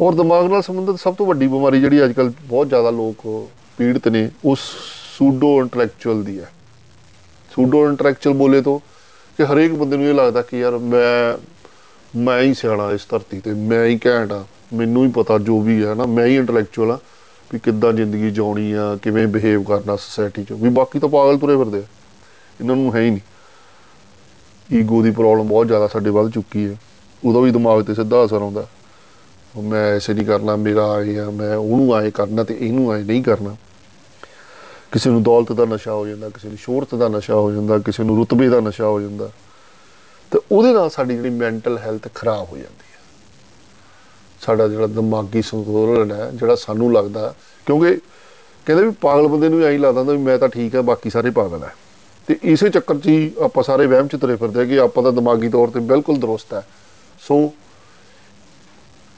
[0.01, 3.49] ਔਰ ਦਿਮਾਗ ਨਾਲ ਸੰਬੰਧਿਤ ਸਭ ਤੋਂ ਵੱਡੀ ਬਿਮਾਰੀ ਜਿਹੜੀ ਅੱਜਕੱਲ ਬਹੁਤ ਜ਼ਿਆਦਾ ਲੋਕ
[3.79, 4.57] ਪੀੜਤ ਨੇ, ਉਹ
[5.19, 6.51] ਸੂਡੋ ਇੰਟੈਲੈਕਚੁਅਲ ਦੀ ਹੈ।
[7.57, 8.79] ਸੂਡੋ ਇੰਟੈਲੈਕਚੁਅਲ ਬੋਲੇ ਤੋਂ
[9.39, 11.39] ਕਿ ਹਰੇਕ ਬੰਦੇ ਨੂੰ ਇਹ ਲੱਗਦਾ ਕਿ ਯਾਰ ਮੈਂ
[12.19, 15.85] ਮੈਂ ਹੀ ਸਿਆਣਾ ਇਸ ਧਰਤੀ ਤੇ, ਮੈਂ ਹੀ ਘੈਂਟ ਆ, ਮੈਨੂੰ ਹੀ ਪਤਾ ਜੋ ਵੀ
[15.85, 16.99] ਹੈ ਨਾ, ਮੈਂ ਹੀ ਇੰਟੈਲੈਕਚੁਅਲ ਆ
[17.53, 21.57] ਵੀ ਕਿੱਦਾਂ ਜ਼ਿੰਦਗੀ ਜਿਉਣੀ ਆ, ਕਿਵੇਂ ਬਿਹੇਵ ਕਰਨਾ ਸੋਸਾਇਟੀ 'ਚ। ਵੀ ਬਾਕੀ ਤਾਂ ਪਾਗਲ ਤੁਰੇ
[21.57, 21.83] ਫਿਰਦੇ ਆ।
[22.61, 26.77] ਇਹਨਾਂ ਨੂੰ ਹੈ ਹੀ ਨਹੀਂ। ਈਗੋ ਦੀ ਪ੍ਰੋਬਲਮ ਬਹੁਤ ਜ਼ਿਆਦਾ ਸਾਡੇ ਵੱਲ ਚੁੱਕੀ ਹੈ।
[27.25, 28.67] ਉਹਦਾ ਵੀ ਦਿਮਾਗ ਤੇ ਸਿੱਧਾ ਅਸਰ ਆਉਂਦਾ।
[29.63, 33.23] ਮੈਂ ਐਸੇ ਨਹੀਂ ਕਰਨਾ, ਮੇਰਾ ਆਏ ਆ, ਮੈਂ ਉਹਨੂੰ ਆਏ ਕਰਨਾ ਤੇ ਇਹਨੂੰ ਆਏ ਨਹੀਂ
[33.23, 33.57] ਕਰਨਾ।
[34.93, 38.03] ਕਿਸੇ ਨੂੰ ਦੌਲਤ ਦਾ ਨਸ਼ਾ ਹੋ ਜਾਂਦਾ, ਕਿਸੇ ਨੂੰ ਸ਼ੋਹਰਤ ਦਾ ਨਸ਼ਾ ਹੋ ਜਾਂਦਾ, ਕਿਸੇ
[38.03, 39.31] ਨੂੰ ਰੁਤਬੇ ਦਾ ਨਸ਼ਾ ਹੋ ਜਾਂਦਾ,
[40.33, 42.99] ਤੇ ਉਹਦੇ ਨਾਲ ਸਾਡੀ ਜਿਹੜੀ ਮੈਂਟਲ ਹੈਲਥ ਖਰਾਬ ਹੋ ਜਾਂਦੀ ਹੈ।
[44.41, 47.35] ਸਾਡਾ ਜਿਹੜਾ ਦਿਮਾਗੀ ਸੰਤੁਲਨ ਹੈ, ਜਿਹੜਾ ਸਾਨੂੰ ਲੱਗਦਾ,
[47.67, 48.01] ਕਿਉਂਕਿ
[48.67, 51.65] ਕਹਿੰਦੇ ਵੀ ਪਾਗਲ ਬੰਦੇ ਨੂੰ ਐਂ ਲੱਗਦਾ ਵੀ ਮੈਂ ਤਾਂ ਠੀਕ ਹੈ ਬਾਕੀ ਸਾਰੇ ਪਾਗਲ
[51.65, 51.75] ਹੈ
[52.29, 55.13] ਤੇ ਇਸੇ ਚੱਕਰ 'ਚ ਹੀ ਆਪਾਂ ਸਾਰੇ ਵਹਿਮ 'ਚ ਤੁਰੇ ਫਿਰਦੇ ਆ ਕਿ ਆਪਾਂ ਤਾਂ
[55.13, 56.67] ਦਿਮਾਗੀ ਤੌਰ ਤੇ ਬਿਲਕੁਲ ਦਰੁਸਤ ਹੈ
[57.21, 57.53] ਸੋ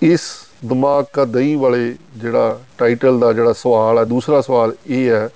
[0.02, 0.20] ਇਸ
[0.64, 5.28] ਦਿਮਾਗ ਕਾ ਦਹੀਂ ਵਾਲੇ ਜਿਹੜਾ ਟਾਈਟਲ ਦਾ ਜਿਹੜਾ ਸਵਾਲ ਹੈ, ਦੂਸਰਾ ਸਵਾਲ ਇਹ ਹੈ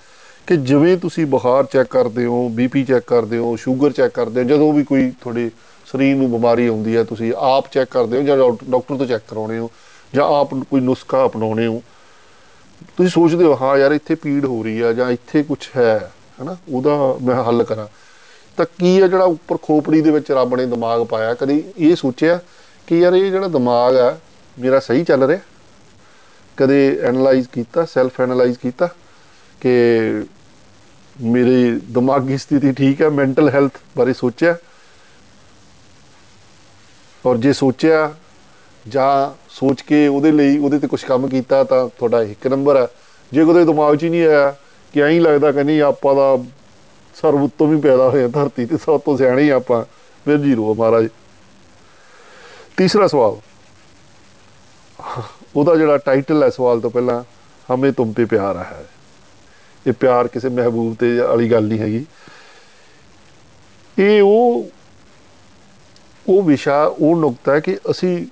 [0.46, 4.48] ਕਿ ਜਿਵੇਂ ਤੁਸੀਂ ਬੁਖਾਰ ਚੈੱਕ ਕਰਦੇ ਹੋ ਬੀਪੀ ਚੈੱਕ ਕਰਦੇ ਹੋ ਸ਼ੂਗਰ ਚੈੱਕ ਕਰਦੇ ਹੋ,
[4.48, 5.50] ਜਦੋਂ ਵੀ ਕੋਈ ਤੁਹਾਡੇ
[5.86, 9.58] ਸਰੀਰ ਨੂੰ ਬਿਮਾਰੀ ਆਉਂਦੀ ਹੈ, ਤੁਸੀਂ ਆਪ ਚੈੱਕ ਕਰਦੇ ਹੋ ਜਾਂ ਡਾਕਟਰ ਤੋਂ ਚੈੱਕ ਕਰਾਉਣੇ
[9.58, 9.70] ਹੋ
[10.14, 11.82] ਜਾਂ ਆਪ ਕੋਈ ਨੁਸਖਾ ਅਪਣਾਉਣੇ ਹੋ,
[12.96, 16.10] ਤੁਸੀਂ ਸੋਚਦੇ ਹੋ, ਹਾਂ ਯਾਰ ਇੱਥੇ ਪੀੜ ਹੋ ਰਹੀ ਹੈ ਜਾਂ ਇੱਥੇ ਕੁਝ ਹੈ,
[16.42, 16.56] ਹਨਾ?
[16.68, 17.86] ਉਹਦਾ ਮੈਂ ਹੱਲ ਕਰਾਂ।
[18.58, 21.34] ਤਾਂ ਕੀ ਆ ਜਿਹੜਾ ਉੱਪਰ ਖੋਪੜੀ ਦੇ ਵਿੱਚ ਰੱਬ ਨੇ ਦਿਮਾਗ ਪਾਇਆ?
[21.34, 22.38] ਕਦੀ ਇਹ ਸੋਚਿਆ
[22.88, 24.16] ਕਿ ਯਾਰ ਇਹ ਜਿਹੜਾ ਦਿਮਾਗ ਆ
[24.58, 25.40] ਮੇਰਾ ਸਹੀ ਚੱਲ ਰਿਹਾ।
[26.56, 28.88] ਕਦੇ ਐਨਲਾਈਜ਼ ਕੀਤਾ ਸੈਲਫ ਐਨਲਾਈਜ਼ ਕੀਤਾ
[29.60, 29.70] ਕਿ
[31.22, 34.56] ਮੇਰੀ ਦਿਮਾਗੀ ਸਥਿਤੀ ਠੀਕ ਹੈ ਮੈਂਟਲ ਹੈਲਥ ਬਾਰੇ ਸੋਚਿਆ।
[37.26, 38.14] ਔਰ ਜੇ ਸੋਚਿਆ
[38.88, 39.10] ਜਾਂ
[39.50, 42.86] ਸੋਚ ਕੇ ਉਹਦੇ ਲਈ ਉਹਦੇ ਤੇ ਕੁਝ ਕੰਮ ਕੀਤਾ ਤਾਂ ਤੁਹਾਡਾ ਇੱਕ ਨੰਬਰ ਹੈ।
[43.32, 44.54] ਜੇ ਕਦੇ ਦਿਮਾਗ 'ਚ ਹੀ ਨਹੀਂ ਆਇਆ
[44.94, 46.36] ਕਿ ਐਂ ਲੱਗਦਾ ਕਿ ਨਹੀਂ ਆਪਾਂ ਦਾ
[47.16, 49.84] ਸਰਬ ਉੱਤੋਂ ਵੀ ਪੈਦਾ ਹੋਏ ਧਰਤੀ ਤੇ ਸਭ ਤੋਂ ਸਿਆਣੇ ਹੀ ਆਪਾਂ,
[50.26, 51.08] ਫਿਰ ਜੀਰੋ ਆ ਮਹਾਰਾਜ।
[52.76, 53.36] ਤੀਸਰਾ ਸਵਾਲ
[55.56, 57.22] ਉਹਦਾ ਜਿਹੜਾ ਟਾਈਟਲ ਹੈ ਸਵਾਲ ਤੋਂ ਪਹਿਲਾਂ,
[57.68, 58.84] ਹਮੇ ਤੁਮ ਤੇ ਪਿਆਰ ਹੈ।
[59.86, 62.04] ਇਹ ਪਿਆਰ ਕਿਸੇ ਮਹਿਬੂਬ ਤੇ ਵਾਲੀ ਗੱਲ ਨਹੀਂ ਹੈਗੀ।
[63.98, 64.68] ਇਹ ਉਹ
[66.26, 68.26] ਉਹ ਵਿਸ਼ਾ, ਉਹ ਨੁਕਤਾ ਹੈ ਕਿ ਅਸੀਂ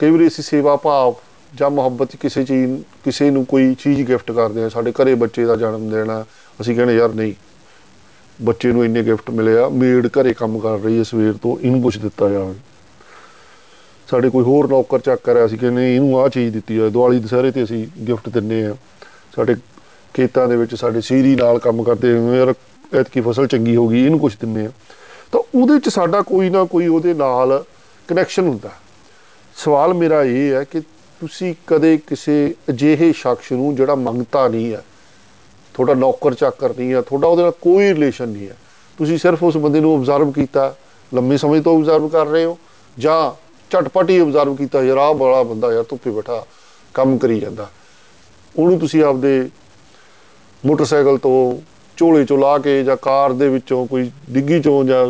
[0.00, 1.14] ਕਈ ਵਾਰੀ ਅਸੀਂ ਸੇਵਾ ਭਾਵ
[1.54, 5.56] ਜਾਂ ਮੁਹੱਬਤ ਕਿਸੇ ਚੀਜ਼, ਕਿਸੇ ਨੂੰ ਕੋਈ ਚੀਜ਼ ਗਿਫਟ ਕਰਦੇ ਆ ਸਾਡੇ ਘਰੇ ਬੱਚੇ ਦਾ
[5.56, 6.24] ਜਨਮ ਦਿਨ ਆ,
[6.60, 7.34] ਅਸੀਂ ਕਹਿੰਦੇ ਯਾਰ ਨਹੀਂ,
[8.42, 11.82] ਬੱਚੇ ਨੂੰ ਇੰਨੇ ਗਿਫਟ ਮਿਲੇ ਆ ਮੇਡ ਘਰੇ ਕੰਮ ਕਰ ਰਹੀ ਹੈ ਸਵੇਰ ਤੋਂ, ਇਹਨੂੰ
[11.82, 12.54] ਕੁਝ ਦਿੱਤਾ ਜਾਵੇ।
[14.12, 17.50] ਸਾਡੇ ਕੋਈ ਹੋਰ ਨੌਕਰ ਚੱਕ ਕਰਿਆ ਅਸੀਂ ਕਹਿੰਦੇ ਇਹਨੂੰ ਆਹ ਚੀਜ਼ ਦਿੱਤੀ ਆ, ਦੀਵਾਲੀ ਦੁਸਹਿਰੇ
[17.50, 18.74] ਤੇ ਅਸੀਂ ਗਿਫਟ ਦਿੰਨੇ ਆ।
[19.36, 19.54] ਸਾਡੇ
[20.14, 22.52] ਖੇਤਾਂ ਦੇ ਵਿੱਚ ਸਾਡੇ ਸੀਰੀ ਨਾਲ ਕੰਮ ਕਰਦੇ ਆ ਯਾਰ
[22.94, 24.70] ਐਤਕੀ ਫਸਲ ਚੰਗੀ ਹੋ ਗਈ, ਇਹਨੂੰ ਕੁਝ ਦਿੰਨੇ ਆ।
[25.32, 27.62] ਤਾਂ ਉਹਦੇ ਚ ਸਾਡਾ ਕੋਈ ਨਾ ਕੋਈ ਉਹਦੇ ਨਾਲ
[28.08, 28.70] ਕਨੈਕਸ਼ਨ ਹੁੰਦਾ।
[29.56, 30.80] ਸਵਾਲ ਮੇਰਾ ਇਹ ਹੈ ਕਿ
[31.20, 34.82] ਤੁਸੀਂ ਕਦੇ ਕਿਸੇ ਅਜਿਹੇ ਸ਼ਖਸ ਨੂੰ ਜਿਹੜਾ ਮੰਗਤਾ ਨਹੀਂ ਹੈ,
[35.74, 38.56] ਤੁਹਾਡਾ ਨੌਕਰ ਚਾਕਰ ਨਹੀਂ ਹੈ, ਤੁਹਾਡਾ ਉਹਦੇ ਨਾਲ ਕੋਈ ਰਿਲੇਸ਼ਨ ਨਹੀਂ ਹੈ,
[38.98, 40.74] ਤੁਸੀਂ ਸਿਰਫ ਉਸ ਬੰਦੇ ਨੂੰ ਆਬਜ਼ਰਵ ਕੀਤਾ,
[41.12, 42.58] ਲੰਮੇ ਸਮੇਂ ਤੋਂ ਆਬਜ਼ਰਵ ਕਰ ਰਹੇ ਹੋ
[42.96, 43.41] ਜਾਂ
[43.72, 46.44] ਝਟਪਟ ਹੀ ਆਬਜ਼ਰਵ ਕੀਤਾ, ਯਾਰ ਆਹ ਬੜਾ ਬੰਦਾ ਯਾਰ ਧੁੱਪੇ ਬੈਠਾ,
[46.94, 47.70] ਕੰਮ ਕਰੀ ਜਾਂਦਾ।
[48.56, 49.50] ਉਹਨੂੰ ਤੁਸੀਂ ਆਪਦੇ
[50.66, 51.60] ਮੋਟਰਸਾਈਕਲ ਤੋਂ
[51.96, 55.06] ਝੋਲੇ ਚੋਂ ਲਾ ਕੇ ਜਾਂ ਕਾਰ ਦੇ ਵਿੱਚੋਂ ਕੋਈ ਡਿੱਗੀ ਚੋਂ ਜਾਂ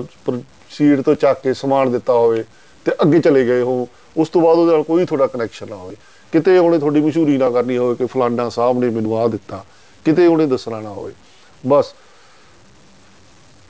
[0.71, 2.45] ਸੀਟ ਤੋਂ ਚੱਕ ਕੇ ਸਮਾਨ ਦਿੱਤਾ ਹੋਵੇ
[2.87, 5.97] ਤੇ ਅੱਗੇ ਚਲੇ ਗਏ ਹੋ ਉਸ ਤੋਂ ਬਾਅਦ ਉਹਦੇ ਨਾਲ ਕੋਈ ਤੁਹਾਡਾ ਕਨੈਕਸ਼ਨ ਨਾ ਹੋਵੇ।
[6.33, 9.65] ਕਿਤੇ ਉਹਨੇ ਤੁਹਾਡੀ ਮਸ਼ਹੂਰੀ ਨਾ ਕਰਨੀ ਹੋਵੇ, ਕਿ ਫਲਾਨਾ ਸਾਹਿਬ ਨੇ ਮੈਨੂੰ ਆਹ ਦਿੱਤਾ,
[10.05, 11.13] ਕਿਤੇ ਉਹਨੇ ਦੱਸਣਾ ਨਾ ਹੋਵੇ।
[11.67, 11.95] ਬਸ,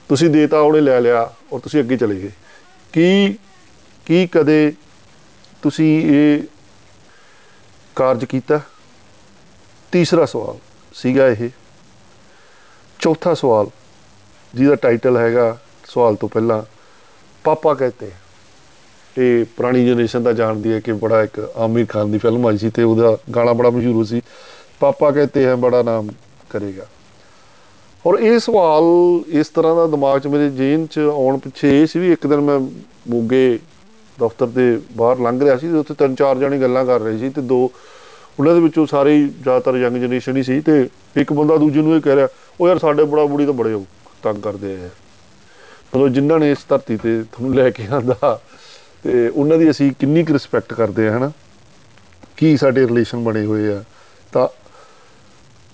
[0.09, 2.31] ਤੁਸੀਂ ਦੇਤਾ, ਉਹਨੇ ਲੈ ਲਿਆ ਔਰ ਤੁਸੀਂ ਅੱਗੇ ਚਲੇ ਗਏ।
[2.93, 3.35] ਕੀ
[4.07, 4.73] ਕੀ ਕਦੇ
[5.63, 6.43] ਤੁਸੀਂ ਇਹ
[7.97, 8.61] ਕਾਰਜ ਕੀਤਾ?
[9.93, 10.57] ਤੀਸਰਾ ਸਵਾਲ
[10.95, 11.49] ਸੀਗਾ ਇਹ।
[13.01, 13.69] ਚੌਥਾ ਸਵਾਲ,
[14.55, 15.57] ਜਿਹਦਾ ਟਾਈਟਲ ਹੈਗਾ
[15.89, 16.63] ਸਵਾਲ ਤੋਂ ਪਹਿਲਾਂ,
[17.45, 18.11] ਪਾਪਾ ਕਹਤੇ
[19.17, 22.71] ਇਹ ਪੁਰਾਣੀ ਜਨਰੇਸ਼ਨ ਦਾ ਜਾਣਦੀ ਹੈ ਕਿ ਬੜਾ ਇੱਕ ਆਮਿਰ ਖਾਨ ਦੀ ਫਿਲਮ ਆਈ ਸੀ
[22.71, 24.23] ਤੇ ਉਹਦਾ ਗਾਣਾ ਬੜਾ ਮਸ਼ਹੂਰ ਸੀ।
[24.81, 26.09] ਪਾਪਾ ਕਹਤੇ ਹੈ ਬੜਾ ਨਾਮ
[26.51, 26.87] ਕਰੇਗਾ।
[28.05, 28.85] ਔਰ ਇਹ ਸਵਾਲ
[29.29, 32.41] ਇਸ ਤਰ੍ਹਾਂ ਦਾ ਦਿਮਾਗ 'ਚ ਮੇਰੇ ਜੇਨ 'ਚ ਆਉਣ ਪਿੱਛੇ ਇਹ ਸੀ ਵੀ ਇੱਕ ਦਿਨ
[32.41, 32.59] ਮੈਂ
[33.11, 33.59] ਮੋਗੇ
[34.19, 37.29] ਦਫ਼ਤਰ ਦੇ ਬਾਹਰ ਲੰਘ ਰਿਹਾ ਸੀ ਤੇ ਉੱਥੇ ਤਿੰਨ ਚਾਰ ਜਣੇ ਗੱਲਾਂ ਕਰ ਰਹੇ ਸੀ
[37.31, 37.71] ਤੇ ਦੋ
[38.41, 41.97] ਉਹਨਾਂ ਦੇ ਵਿੱਚੋਂ ਸਾਰੇ ਹੀ ਜ਼ਿਆਦਾਤਰ ਯੰਗ ਜਨਰੇਸ਼ਨ ਹੀ ਸੀ ਤੇ ਇੱਕ ਬੰਦਾ ਦੂਜੇ ਨੂੰ
[41.97, 42.29] ਇਹ ਕਹਿ ਰਿਹਾ
[42.61, 43.85] ਉਹ ਯਾਰ ਸਾਡੇ ਬੜਾ ਬੁੜੀ ਤਾਂ ਬੜੇ
[44.23, 44.89] ਤੰਗ ਕਰਦੇ ਆ
[45.95, 48.41] ਮਤਲਬ ਜਿਨ੍ਹਾਂ ਨੇ ਇਸ ਧਰਤੀ ਤੇ ਤੁਹਾਨੂੰ ਲੈ ਕੇ ਆਂਦਾ
[49.05, 51.31] ਤੇ ਉਹਨਾਂ ਦੀ ਅਸੀਂ ਕਿੰਨੀ ਕੁ ਰਿਸਪੈਕਟ ਕਰਦੇ ਆ, ਹਨਾ?
[52.37, 53.85] ਕੀ ਸਾਡੇ ਰਿਲੇਸ਼ਨ ਬਣੇ ਹੋਏ ਆ?
[54.33, 54.49] ਤਾਂ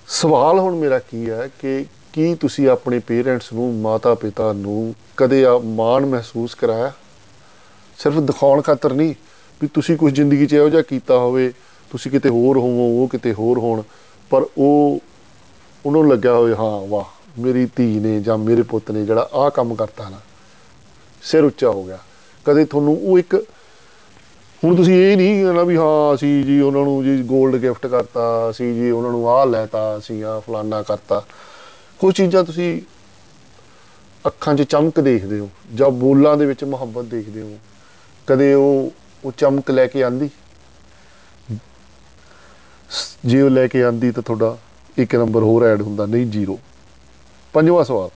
[0.08, 5.44] ਸਵਾਲ ਹੁਣ ਮੇਰਾ ਕੀ ਹੈ ਕਿ ਕੀ ਤੁਸੀਂ ਆਪਣੇ ਪੇਰੈਂਟਸ ਨੂੰ ਮਾਤਾ ਪਿਤਾ ਨੂੰ ਕਦੇ
[5.44, 6.92] ਆ ਮਾਣ ਮਹਿਸੂਸ ਕਰਾਇਆ?
[7.98, 9.14] ਸਿਰਫ ਦਿਖਾਉਣ ਖਾਤਰ ਨਹੀਂ,
[9.60, 11.52] ਵੀ ਤੁਸੀਂ ਕੁਝ ਜ਼ਿੰਦਗੀ 'ਚ ਇਹੋ ਜਿਹਾ ਕੀਤਾ ਹੋਵੇ,
[11.90, 13.82] ਤੁਸੀਂ ਕਿਤੇ ਹੋਰ ਹੋਵੋ, ਉਹ ਕਿਤੇ ਹੋਰ ਹੋਣ,
[14.30, 15.00] ਪਰ ਉਹ,
[15.86, 17.04] ਉਹਨਾਂ ਨੂੰ ਲੱਗਿਆ ਹੋਵੇ, ਹਾਂ, ਵਾਹ,
[17.40, 20.20] ਮੇਰੀ ਧੀ ਨੇ ਜਾਂ ਮੇਰੇ ਪੁੱਤ ਨੇ ਜਿਹੜਾ ਆਹ ਕੰਮ ਕਰਤਾ ਨਾ,
[21.22, 21.98] ਸਿਰ ਉੱਚਾ ਹੋ ਗਿਆ।
[22.44, 23.34] ਕਦੇ ਤੁਹਾਨੂੰ ਉਹ ਇੱਕ,
[24.64, 28.50] ਹੁਣ ਤੁਸੀਂ ਇਹ ਨਹੀਂ ਕਹਿਣਾ ਵੀ ਹਾਂ, ਅਸੀਂ ਜੀ ਉਹਨਾਂ ਨੂੰ ਜੀ 골ਡ ਗਿਫਟ ਕਰਤਾ,
[28.50, 31.22] ਅਸੀਂ ਜੀ ਉਹਨਾਂ ਨੂੰ ਆਹ ਲੈਤਾ, ਅਸੀਂ ਆਹ ਫਲਾਨਾ ਕਰਤਾ।
[31.98, 32.80] ਕੁਝ ਚੀਜ਼ਾਂ ਤੁਸੀਂ
[34.26, 37.48] ਅੱਖਾਂ 'ਚ ਚਮਕ ਦੇਖਦੇ ਹੋ ਜਾਂ ਬੋਲਾਂ ਦੇ ਵਿੱਚ ਮੁਹੱਬਤ ਦੇਖਦੇ ਹੋ।
[38.28, 38.90] ਕਦੇ ਉਹ
[39.24, 40.30] ਉਹ ਚਮਕ ਲੈ ਕੇ ਆਂਦੀ?
[43.24, 44.58] ਜੇ ਉਹ ਲੈ ਕੇ ਆਂਦੀ ਤਾਂ ਤੁਹਾਡਾ
[44.98, 46.58] ਇੱਕ ਨੰਬਰ ਹੋਰ ਐਡ ਹੁੰਦਾ, ਨਹੀਂ ਜ਼ੀਰੋ।
[47.52, 48.10] ਪੰਜਵਾਂ ਸਵਾਲ।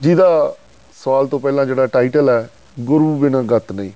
[0.00, 0.56] ਜਿਹਦਾ
[1.04, 2.50] ਸਵਾਲ ਤੋਂ ਪਹਿਲਾਂ ਜਿਹੜਾ ਟਾਈਟਲ ਹੈ,
[2.80, 3.90] ਗੁਰੂ ਬਿਨਾਂ ਗਤ ਨਹੀਂ।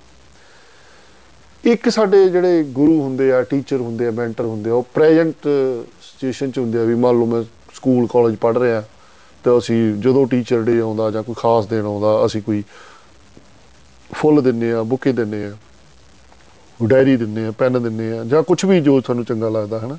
[1.64, 5.48] ਇੱਕ ਸਾਡੇ ਜਿਹੜੇ ਗੁਰੂ ਹੁੰਦੇ ਆ, ਟੀਚਰ ਹੁੰਦੇ ਆ, ਮੈਂਟਰ ਹੁੰਦੇ ਆ, ਉਹ ਪ੍ਰੈਜ਼ੈਂਟ
[6.02, 7.42] ਸਿਚੁਏਸ਼ਨ ਚ ਹੁੰਦੇ ਆ ਵੀ ਮੰਨ ਲਓ ਮੈਂ
[7.74, 8.82] ਸਕੂਲ, ਕਾਲਜ ਪੜ੍ਹ ਰਿਹਾ,
[9.44, 12.64] ਤੇ ਅਸੀਂ ਜਦੋਂ ਟੀਚਰ ਡੇ ਆਉਂਦਾ ਜਾਂ ਕੋਈ ਖਾਸ ਦਿਨ ਆਉਂਦਾ, ਅਸੀਂ ਕੋਈ
[14.14, 15.52] ਫੁੱਲ ਦਿੰਨੇ ਆ, ਬੁਕੇ ਦਿੰਨੇ ਆ,
[16.86, 19.98] ਡਾਇਰੀ ਦਿੰਨੇ ਆ, ਪੈਨ ਦਿੰਨੇ ਆ, ਜਾਂ ਕੁਝ ਵੀ ਜੋ ਸਾਨੂੰ ਚੰਗਾ ਲੱਗਦਾ ਹੈ ਨਾ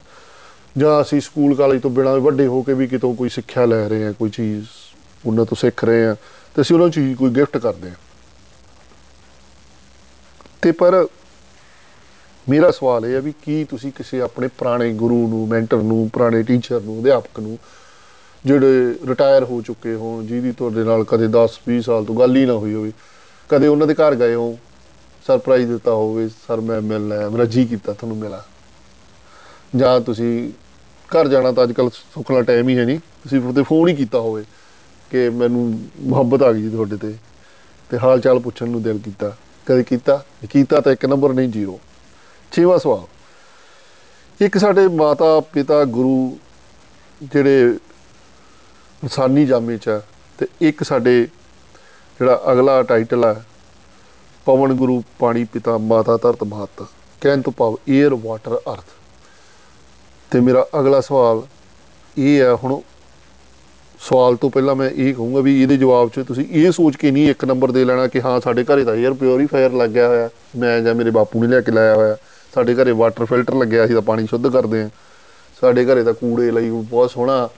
[0.78, 4.08] ਜਾਂ ਅਸੀਂ ਸਕੂਲ ਕਾਲਜ ਤੋਂ ਬਿਨਾਂ ਵੱਡੇ ਹੋ ਕੇ ਵੀ ਕਿਤੋਂ ਕੋਈ ਸਿੱਖਿਆ ਲੈ ਰਹੇ
[4.08, 4.66] ਆ, ਕੋਈ ਚੀਜ਼
[5.26, 6.16] ਉਹਨਾਂ ਤੋਂ ਸਿੱਖ ਰਹੇ ਆ,
[6.56, 7.94] ਤੇ ਅਸੀਂ ਉਹਨਾਂ ਨੂੰ ਚੀਜ਼ ਕੋਈ ਗਿਫਟ ਕਰਦੇ ਆ।
[10.62, 11.08] ਤੇ ਪਰ
[12.50, 16.44] ਮੇਰਾ ਸਵਾਲ ਇਹ ਹੈ ਵੀ ਕੀ ਤੁਸੀਂ ਕਿਸੇ ਆਪਣੇ ਪੁਰਾਣੇ ਗੁਰੂ ਨੂੰ, ਮੈਂਟਰ ਨੂੰ, ਪੁਰਾਣੇ
[16.44, 17.58] ਟੀਚਰ ਨੂੰ, ਅਧਿਆਪਕ ਨੂੰ
[18.46, 22.46] ਜਿਹੜੇ ਰਿਟਾਇਰ ਹੋ ਚੁੱਕੇ ਹੋਣ, ਜਿਹਦੀ ਤੁਹਾਡੇ ਨਾਲ ਕਦੇ 10 20 ਸਾਲ ਤੋਂ ਗੱਲ ਹੀ
[22.46, 22.92] ਨਾ ਹੋਈ ਹੋਵੇ
[23.50, 24.58] ਕਦੇ ਉਹਨਾਂ ਦੇ ਘਰ ਗਏ ਹੋ
[25.26, 28.42] ਸਰਪ੍ਰਾਈਜ਼ ਦਿੱਤਾ ਹੋਵੇ, ਸਰ ਮੈਂ ਮਿਲਣਾ ਹੈ, ਮੇਰਾ ਜੀ ਕੀਤਾ ਤੁਹਾਨੂੰ ਮਿਲਾਂ
[29.76, 30.52] ਜਾਂ ਤੁਸੀਂ
[31.10, 33.96] ਘਰ ਜਾਣਾ ਤਾਂ ਅੱਜ ਕੱਲ ਸੁੱਖ ਨਾਲ ਟਾਈਮ ਹੀ ਹੈ ਨਹੀਂ, ਤੁਸੀਂ ਉਹਦੇ ਫੋਨ ਹੀ
[33.96, 34.44] ਕੀਤਾ ਹੋਵੇ
[35.12, 35.62] ਕਿ ਮੈਨੂੰ
[36.00, 37.14] ਮੁਹੱਬਤ ਆ ਗਈ ਜੀ ਤੁਹਾਡੇ ਤੇ
[37.90, 39.36] ਤੇ ਹਾਲ ਚਾਲ ਪੁੱਛਣ ਨੂੰ ਦਿਲ ਕੀਤਾ।
[39.68, 40.24] ਕਦੇ ਕੀਤਾ?
[40.50, 41.80] ਕੀਤਾ ਤਾਂ ਇੱਕ ਨੰਬਰ ਨਹੀਂ ਜ਼ੀਰੋ
[42.52, 43.06] ਛੇਵਾਂ ਸਵਾਲ।
[44.40, 46.38] ਇੱਕ ਸਾਡੇ ਮਾਤਾ, ਪਿਤਾ, ਗੁਰੂ
[47.22, 47.78] ਜਿਹੜੇ
[49.04, 50.02] ਇਨਸਾਨੀ ਜਾਮੇ ਚ ਆ,
[50.40, 51.28] ਤੇ ਇੱਕ ਸਾਡੇ
[52.20, 53.44] ਜਿਹੜਾ ਅਗਲਾ ਟਾਈਟਲ ਹੈ
[54.48, 56.84] ਪਵਨ ਗੁਰੂ ਪਾਣੀ ਪਿਤਾ ਮਾਤਾ ਧਰਤ ਮਾਤ
[57.22, 58.86] ਕਹਿਣ ਤੋਂ ਭਾਵ 에ਅਰ ਵਾਟਰ ਅਰਥ
[60.32, 61.42] ਤੇ ਮੇਰਾ ਅਗਲਾ ਸਵਾਲ
[62.18, 62.80] ਇਹ ਹੈ ਹੁਣ
[64.00, 67.30] ਸਵਾਲ ਤੋਂ ਪਹਿਲਾਂ ਮੈਂ ਇਹ ਕਹੂੰਗਾ ਵੀ ਇਹਦੇ ਜਵਾਬ 'ਚ ਤੁਸੀਂ ਇਹ ਸੋਚ ਕੇ ਨਹੀਂ
[67.30, 70.96] ਇੱਕ ਨੰਬਰ ਦੇ ਲੈਣਾ ਕਿ ਹਾਂ, ਸਾਡੇ ਘਰੇ ਤਾਂ 에ਅਰ ਪਿਉਰੀਫਾਇਰ ਲੱਗਿਆ ਹੋਇਆ, ਮੈਂ ਜਾਂ
[70.96, 72.16] ਮੇਰੇ ਬਾਪੂ ਨੇ ਲਿਆ ਕੇ ਲਾਇਆ ਹੋਇਆ।
[72.54, 74.90] ਸਾਡੇ ਘਰੇ ਵਾਟਰ ਫਿਲਟਰ ਲੱਗਿਆ ਸੀ ਤਾਂ ਪਾਣੀ ਸ਼ੁੱਧ ਕਰਦੇ ਆ
[75.62, 77.50] ਸਾਡੇ ਘਰੇ ਤਾਂ ਕੂੜੇ ਲਈ ਬਹੁਤ ਸੋਹਣਾ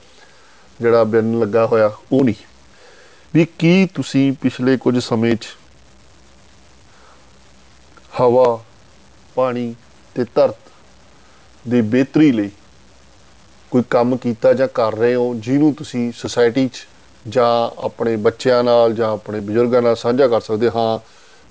[0.80, 2.51] ਜਿਹੜਾ ਬਿਨ ਲੱਗਾ ਹੋਇਆ, ਉਹ ਨਹੀਂ।
[3.34, 5.48] ਵੀ ਕੀ ਤੁਸੀਂ ਪਿਛਲੇ ਕੁਝ ਸਮੇਂ 'ਚ
[8.22, 8.60] ਹਵਾ,
[9.36, 9.76] ਪਾਣੀ
[10.16, 10.56] ਤੇ ਧਰਤ
[11.66, 12.50] ਦੀ ਬਿਹਤਰੀ ਲਈ
[13.72, 16.86] ਕੋਈ ਕੰਮ ਕੀਤਾ ਜਾਂ ਕਰ ਰਹੇ ਹੋ, ਜਿਹਨੂੰ ਤੁਸੀਂ ਸੁਸਾਇਟੀ 'ਚ
[17.26, 21.00] ਜਾਂ ਆਪਣੇ ਬੱਚਿਆਂ ਨਾਲ ਜਾਂ ਆਪਣੇ ਬਜ਼ੁਰਗਾਂ ਨਾਲ ਸਾਂਝਾ ਕਰ ਸਕਦੇ ਹੋ। ਹਾਂ,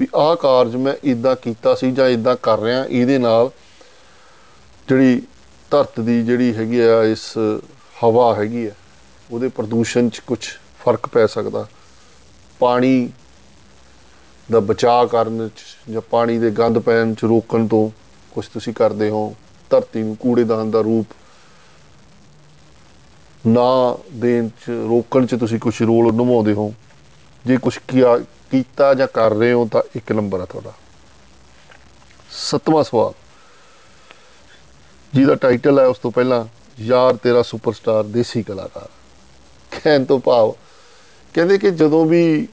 [0.01, 3.51] ਵੀ ਆਹ ਕਾਰਜ ਮੈਂ ਇਦਾਂ ਕੀਤਾ ਸੀ ਜਾਂ ਇਦਾਂ ਕਰ ਰਿਹਾ, ਇਹਦੇ ਨਾਲ
[4.89, 5.23] ਜਿਹੜੀ
[5.71, 7.39] ਧਰਤ ਦੀ ਜਿਹੜੀ ਹੈਗੀ ਆ, ਇਸ
[8.05, 8.73] ਹਵਾ ਹੈਗੀ ਆ,
[9.31, 10.39] ਉਹਦੇ ਪ੍ਰਦੂਸ਼ਣ 'ਚ ਕੁਝ
[10.81, 11.67] ਫ਼ਰਕ ਪੈ ਸਕਦਾ।
[12.61, 13.11] ਪਾਣੀ
[14.53, 17.91] ਦਾ ਬਚਾਅ ਕਰਨ 'ਚ ਜਾਂ ਪਾਣੀ ਦੇ ਗੰਦ ਪੈਣ 'ਚ ਰੋਕਣ ਤੋਂ
[18.35, 19.35] ਕੁਝ ਤੁਸੀਂ ਕਰਦੇ ਹੋ,
[19.71, 21.07] ਧਰਤੀ ਨੂੰ ਕੂੜੇਦਾਨ ਦਾ ਰੂਪ
[23.47, 26.75] ਨਾ ਦੇਣ 'ਚ, ਰੋਕਣ 'ਚ ਤੁਸੀਂ ਕੁਝ ਰੋਲ ਨਿਭਾਉਂਦੇ ਹੋ।
[27.47, 27.79] ਜੇ ਕੁਝ
[28.51, 30.73] ਕੀਤਾ ਜਾਂ ਕਰ ਰਹੇ ਹੋ ਤਾਂ ਇੱਕ ਨੰਬਰ ਆ ਤੁਹਾਡਾ।
[32.31, 33.13] ਸੱਤਵਾਂ ਸਵਾਲ।
[35.15, 36.45] ਜਿਹਦਾ ਟਾਈਟਲ ਹੈ ਉਸ ਤੋਂ ਪਹਿਲਾਂ,
[36.81, 38.89] ਯਾਰ ਤੇਰਾ ਸੁਪਰਸਟਾਰ ਦੇਸੀ ਕਲਾਕਾਰ।
[39.71, 40.55] ਕਹਿਣ ਤੋਂ ਭਾਵ
[41.35, 42.47] ਕਹਿੰਦੇ ਕਿ ਜਦੋਂ ਵੀ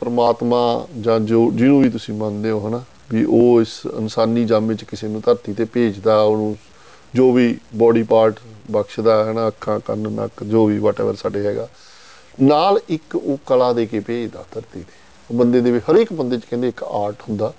[0.00, 4.84] ਪ੍ਰਮਾਤਮਾ ਜਾਂ ਜੋ ਜਿਹਨੂੰ ਵੀ ਤੁਸੀਂ ਮੰਨਦੇ ਹੋ, ਹਨਾ, ਵੀ ਉਹ ਇਸ ਇਨਸਾਨੀ ਜਾਮੇ 'ਚ
[4.84, 6.56] ਕਿਸੇ ਨੂੰ ਧਰਤੀ ਤੇ ਭੇਜਦਾ, ਉਹਨੂੰ
[7.14, 11.68] ਜੋ ਵੀ ਬੋਡੀ ਪਾਰਟ ਬਖਸ਼ਦਾ ਹੈ ਨਾ ਅੱਖਾਂ, ਕੰਨ, ਨੱਕ, ਜੋ ਵੀ ਵਾਟਐਵਰ ਸਾਡੇ ਹੈਗਾ,
[12.40, 14.96] ਨਾਲ ਇੱਕ ਉਹ ਕਲਾ ਦੇ ਕੇ ਭੇਜਦਾ ਧਰਤੀ ਤੇ।
[15.30, 17.52] ਉਹ ਬੰਦੇ ਦੇ ਵਿੱਚ ਹਰੇਕ ਬੰਦੇ 'ਚ ਕਹਿੰਦੇ ਇੱਕ ਆਰਟ ਹੁੰਦਾ।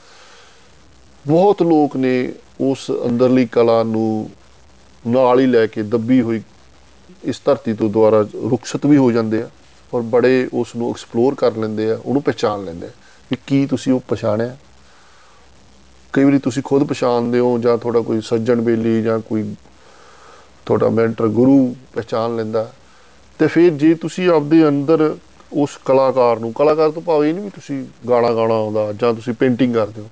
[1.28, 4.30] ਬਹੁਤ ਲੋਕ ਨੇ ਉਸ ਅੰਦਰਲੀ ਕਲਾ ਨੂੰ
[5.08, 6.42] ਨਾਲ ਹੀ ਲੈ ਕੇ ਦੱਬੀ ਹੋਈ,
[7.24, 9.50] ਇਸ ਧਰਤੀ ਤੋਂ ਦੁਆਰਾ ਰੁਖਸਤ ਵੀ ਹੋ ਜਾਂਦੇ ਆ।
[9.94, 12.92] ਔਰ ਬੜੇ ਉਸ ਨੂੰ ਐਕਸਪਲੋਰ ਕਰ ਲੈਂਦੇ ਆ, ਉਹਨੂੰ ਪਛਾਣ ਲੈਂਦੇ ਆ
[13.32, 14.58] ਵੀ ਕੀ ਤੁਸੀਂ ਉਹ ਪਛਾਣਿਆ।
[16.14, 19.56] ਕਈ ਵਾਰੀ ਤੁਸੀਂ ਖੁਦ ਪਛਾਣਦੇ ਹੋ ਜਾਂ ਤੁਹਾਡਾ ਕੋਈ ਸੱਜਣ ਬੇਲੀ ਜਾਂ ਕੋਈ
[20.66, 22.72] ਤੁਹਾਡਾ ਮੈਂਟਰ ਗੁਰੂ ਪਛਾਣ ਲੈਂਦਾ।
[23.40, 25.18] ਤੇ ਫਿਰ ਜੇ ਤੁਸੀਂ ਆਪਦੇ ਅੰਦਰ
[25.54, 29.34] ਉਸ ਕਲਾਕਾਰ ਨੂੰ, ਕਲਾਕਾਰ ਤੋਂ ਭਾਵੇਂ ਇਹ ਨਹੀਂ ਵੀ ਤੁਸੀਂ ਗਾਣਾ ਗਾਣਾ ਆਉਂਦਾ ਜਾਂ ਤੁਸੀਂ
[29.34, 30.10] ਪੇਂਟਿੰਗ ਕਰਦੇ ਹੋ।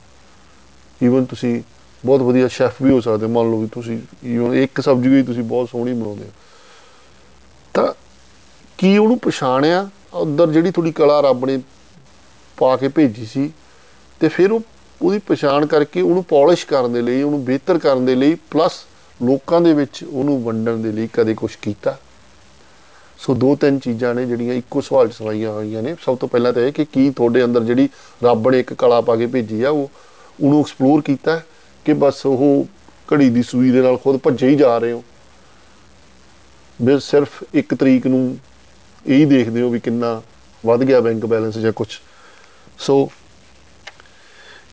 [1.03, 1.61] ਈਵਨ ਤੁਸੀਂ
[2.05, 5.43] ਬਹੁਤ ਵਧੀਆ ਸ਼ੈਫ ਵੀ ਹੋ ਸਕਦੇ ਮੰਨ ਲਓ ਵੀ ਤੁਸੀਂ ਈਵਨ ਇੱਕ ਸਬਜ਼ੀ ਵੀ ਤੁਸੀਂ
[5.43, 6.29] ਬਹੁਤ ਸੋਹਣੀ ਬਣਾਉਂਦੇ ਹੋ।
[7.73, 7.93] ਤਾਂ
[8.77, 9.89] ਕੀ ਉਹਨੂੰ ਪਛਾਣਿਆ?
[10.21, 11.59] ਅੰਦਰ ਜਿਹੜੀ ਤੁਹਾਡੀ ਕਲਾ ਰੱਬ ਨੇ
[12.57, 13.51] ਪਾ ਕੇ ਭੇਜੀ ਸੀ
[14.21, 14.61] ਤੇ ਫਿਰ ਉਹ
[15.01, 18.73] ਉਹਦੀ ਪਛਾਣ ਕਰਕੇ ਉਹਨੂੰ ਪਾਲਿਸ਼ ਕਰਨ ਦੇ ਲਈ, ਉਹਨੂੰ ਬਿਹਤਰ ਕਰਨ ਦੇ ਲਈ ਪਲੱਸ
[19.19, 21.97] ਲੋਕਾਂ ਦੇ ਵਿੱਚ ਉਹਨੂੰ ਵੰਡਣ ਦੇ ਲਈ ਕਦੇ ਕੁਝ ਕੀਤਾ।
[23.19, 26.53] ਸੋ ਦੋ ਤਿੰਨ ਚੀਜ਼ਾਂ ਨੇ ਜਿਹੜੀਆਂ ਇੱਕੋ ਸਵਾਲ 'ਚ ਸਵਾਈਆਂ ਹੋਈਆਂ ਨੇ। ਸਭ ਤੋਂ ਪਹਿਲਾਂ
[26.53, 27.89] ਤਾਂ ਇਹ ਕਿ ਕੀ ਤੁਹਾਡੇ ਅੰਦਰ ਜਿਹੜੀ
[28.23, 29.89] ਰੱਬ ਨੇ ਇੱਕ ਕਲਾ ਪਾ ਕੇ ਭੇਜੀ ਆ, ਉਹ
[30.41, 31.41] ਉਹਨੂੰ ਐਕਸਪਲੋਰ ਕੀਤਾ
[31.85, 32.65] ਕਿ ਬਸ ਉਹ
[33.13, 35.03] ਘੜੀ ਦੀ ਸੂਈ ਦੇ ਨਾਲ ਖੁਦ ਭੱਜੇ ਹੀ ਜਾ ਰਹੇ ਹੋ।
[36.81, 38.37] ਵੀ ਸਿਰਫ ਇੱਕ ਤਰੀਕ ਨੂੰ
[39.07, 40.21] ਇਹੀ ਦੇਖਦੇ ਹੋ ਵੀ ਕਿੰਨਾ
[40.65, 41.87] ਵੱਧ ਗਿਆ ਬੈਂਕ ਬੈਲੈਂਸ ਜਾਂ ਕੁਝ
[42.79, 43.11] ਸੋ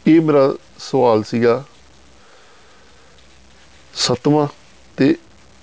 [0.06, 1.64] ਇਹ ਮੇਰਾ ਸਵਾਲ ਸੀਗਾ।
[3.94, 4.46] ਸੱਤਵਾਂ
[4.96, 5.16] ਤੇ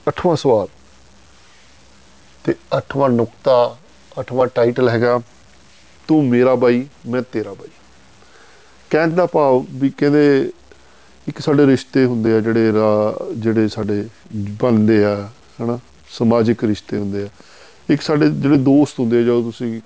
[0.08, 0.68] ਅੱਠਵਾਂ ਸਵਾਲ।
[2.44, 3.78] ਤੇ ਅੱਠਵਾਂ ਨੁਕਤਾ,
[4.20, 5.20] ਅੱਠਵਾਂ ਟਾਈਟਲ ਹੈਗਾ,
[6.08, 7.70] ਤੂੰ ਮੇਰਾ ਬਾਈ, ਮੈਂ ਤੇਰਾ ਬਾਈ।
[8.90, 10.52] ਕਹਿਣ ਦਾ ਭਾਵ ਵੀ ਕਹਿੰਦੇ,
[11.28, 12.72] ਇੱਕ ਸਾਡੇ ਰਿਸ਼ਤੇ ਹੁੰਦੇ ਆ ਜਿਹੜੇ
[13.36, 14.08] ਜਿਹੜੇ ਸਾਡੇ
[14.38, 15.30] ਬਣਦੇ ਆ,
[15.62, 15.80] ਹਨਾ?
[16.10, 17.28] ਸਮਾਜਿਕ ਰਿਸ਼ਤੇ ਹੁੰਦੇ ਆ।
[17.92, 19.80] ਇੱਕ ਸਾਡੇ ਜਿਹੜੇ ਦੋਸਤ ਹੁੰਦੇ ਆ, ਜਦੋਂ ਤੁਸੀਂ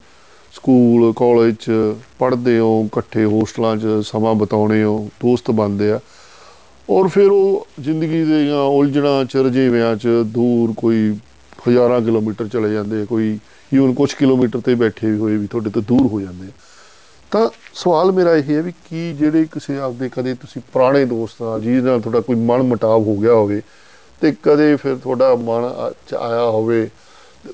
[0.54, 1.72] ਸਕੂਲ, ਕਾਲਜ ਚ
[2.20, 6.00] ਪੜ੍ਹਦੇ ਹੋ, ਇਕੱਠੇ ਹੋਸਟਲਾਂ 'ਚ ਸਮਾਂ ਬਿਤਾਉਣੇ ਹੋ, ਦੋਸਤ ਬਣਦੇ ਆ,
[6.89, 11.15] ਔਰ ਫਿਰ ਉਹ ਜ਼ਿੰਦਗੀ ਦੇ ਜਾਂ ਉਲਝਣਾ ਚ ਰਜੇਵਿਆਂ ਚ ਦੂਰ ਕੋਈ
[11.68, 13.38] ਹਜ਼ਾਰਾਂ ਕਿਲੋਮੀਟਰ ਚਲੇ ਜਾਂਦੇ, ਕੋਈ
[13.72, 16.48] ਈਵਨ ਕੁਝ ਕਿਲੋਮੀਟਰ ਤੇ ਬੈਠੇ ਵੀ ਹੋਏ ਵੀ ਤੁਹਾਡੇ ਤੋਂ ਦੂਰ ਹੋ ਜਾਂਦੇ
[17.32, 21.58] ਤਾਂ ਸਵਾਲ ਮੇਰਾ ਇਹ ਹੈ ਵੀ ਕੀ ਜਿਹੜੇ ਕਿਸੇ ਆਪਦੇ ਕਦੇ ਤੁਸੀਂ ਪੁਰਾਣੇ ਦੋਸਤ ਆ,
[21.60, 23.62] ਜਿਹਦੇ ਨਾਲ ਤੁਹਾਡਾ ਕੋਈ ਮਨ ਮਟਾਵ ਹੋ ਗਿਆ ਹੋਵੇ,
[24.22, 25.70] ਤੇ ਕਦੇ ਫਿਰ ਤੁਹਾਡਾ ਮਨ
[26.10, 26.88] ਚ ਆਇਆ ਹੋਵੇ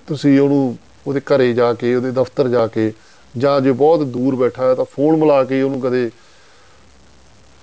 [0.07, 0.77] ਤੁਸੀਂ ਉਹਨੂੰ
[1.07, 2.93] ਉਹਦੇ ਘਰੇ ਜਾ ਕੇ, ਉਹਦੇ ਦਫ਼ਤਰ ਜਾ ਕੇ,
[3.37, 6.11] ਜਾਂ ਜੇ ਬਹੁਤ ਦੂਰ ਬੈਠਾ ਹੈ ਤਾਂ ਫੋਨ ਮਿਲਾ ਕੇ ਉਹਨੂੰ ਕਦੇ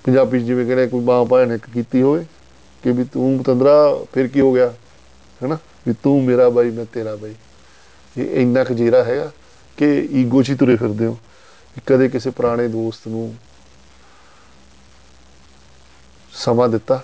[0.05, 2.25] ਪੰਜਾਬੀ ਜਿਵੇਂ ਕਹਿੰਦੇ ਕੋਈ ਮਾਂ ਭੈਣ ਇੱਕ ਕੀਤੀ ਹੋਵੇ
[2.83, 4.75] ਕਿ ਵੀ ਤੂੰ ਪਤੰਦਰਾ, ਫਿਰ ਕੀ ਹੋ ਗਿਆ?
[5.43, 5.59] ਹੈਨਾ?
[5.87, 7.35] ਵੀ ਤੂੰ ਮੇਰਾ ਬਾਈ, ਮੈਂ ਤੇਰਾ ਬਾਈ।
[8.19, 9.33] ਇਹ ਇੰਨਾ ਕੁ ਜੀਰਾ ਹੈਗਾ
[9.77, 11.19] ਕਿ ਈਗੋ 'ਚ ਹੀ ਤੁਰੇ ਫਿਰਦੇ ਹੋ।
[11.87, 13.35] ਕਦੇ ਕਿਸੇ ਪੁਰਾਣੇ ਦੋਸਤ ਨੂੰ
[16.33, 17.03] ਸਮਾਂ ਦਿੱਤਾ,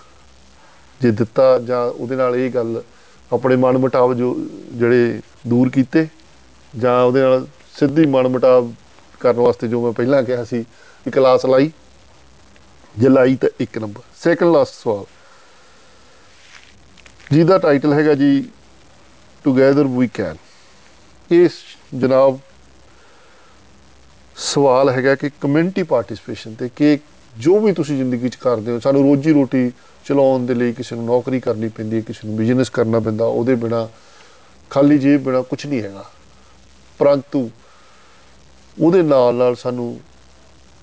[1.00, 2.82] ਜੇ ਦਿੱਤਾ ਜਾਂ ਉਹਦੇ ਨਾਲ ਇਹ ਗੱਲ
[3.34, 4.34] ਆਪਣੇ ਮਨ ਮਟਾਵ ਜੋ
[4.72, 6.06] ਜਿਹੜੇ ਦੂਰ ਕੀਤੇ
[6.78, 7.46] ਜਾਂ ਉਹਦੇ ਨਾਲ
[7.78, 8.72] ਸਿੱਧੀ ਮਨ ਮਟਾਵ
[9.20, 10.62] ਕਰਨ ਵਾਸਤੇ ਜੋ ਮੈਂ ਪਹਿਲਾਂ ਕਿਹਾ ਸੀ
[11.04, 11.70] ਕਿ ਕਲਾਸ ਲਾਈ,
[12.98, 15.04] ਜੇ ਲਾਈ ਤਾਂ ਇੱਕ ਨੰਬਰ। ਸੈਕੰਡ ਲਾਸਟ ਸਵਾਲ।
[17.32, 18.44] ਜਿਹਦਾ ਟਾਈਟਲ ਹੈਗਾ ਜੀ
[19.44, 20.36] ਟੁਗੇਦਰ ਵੀ ਕੈਨ
[21.30, 21.52] ਇਸ
[21.94, 22.38] ਜਨਾਬ
[24.36, 26.98] ਸਵਾਲ ਹੈਗਾ ਕਿ ਕਮਿਊਨਿਟੀ ਪਾਰਟਿਸਿਪੇਸ਼ਨ ਤੇ ਕਿ
[27.36, 29.70] ਜੋ ਵੀ ਤੁਸੀਂ ਜ਼ਿੰਦਗੀ 'ਚ ਕਰਦੇ ਹੋ, ਸਾਨੂੰ ਰੋਜੀ ਰੋਟੀ
[30.04, 33.54] ਚਲਾਉਣ ਦੇ ਲਈ ਕਿਸੇ ਨੂੰ ਨੌਕਰੀ ਕਰਨੀ ਪੈਂਦੀ ਹੈ, ਕਿਸੇ ਨੂੰ ਬਿਜ਼ਨਸ ਕਰਨਾ ਪੈਂਦਾ, ਉਹਦੇ
[33.54, 33.88] ਬਿਨਾ,
[34.70, 36.04] ਖਾਲੀ ਜੇਬ ਬਿਨਾ ਕੁਝ ਨਹੀਂ ਹੈਗਾ।
[36.98, 37.50] ਪਰੰਤੂ
[38.80, 40.00] ਉਹਦੇ ਨਾਲ ਨਾਲ ਸਾਨੂੰ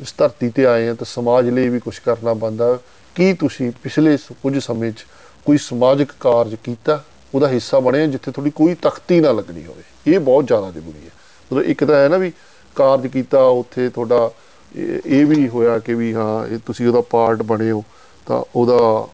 [0.01, 2.79] ਇਸ ਧਰਤੀ ਤੇ ਆਏ ਆ ਤਾਂ ਸਮਾਜ ਲਈ ਵੀ ਕੁਝ ਕਰਨਾ ਬੰਦਾ
[3.15, 5.05] ਕੀ ਤੁਸੀਂ ਪਿਛਲੇ ਸ- ਕੁਝ ਸਮੇਂ 'ਚ
[5.45, 7.03] ਕੋਈ ਸਮਾਜਿਕ ਕਾਰਜ ਕੀਤਾ?
[7.35, 11.11] ਉਹਦਾ ਹਿੱਸਾ ਬਣੇ ਜਿੱਥੇ ਤੁਹਾਡੀ ਕੋਈ ਤਖਤੀ ਨਾ ਲੱਗਣੀ ਹੋਵੇ। ਇਹ ਬਹੁਤ ਜ਼ਿਆਦਾ ਜ਼ਰੂਰੀ ਹੈ।
[11.51, 12.31] ਮਤਲਬ ਇੱਕ ਤਾਂ ਹੈ ਨਾ ਵੀ
[12.75, 14.31] ਕਾਰਜ ਕੀਤਾ, ਉੱਥੇ ਤੁਹਾਡਾ
[14.75, 17.83] ਇਹ ਇਹ ਵੀ ਹੋਇਆ ਕਿ ਵੀ ਹਾਂ, ਇਹ ਤੁਸੀਂ ਉਹਦਾ ਪਾਰਟ ਬਣੇ ਹੋ।
[18.25, 19.07] ਤਾਂ ਉਹਦਾ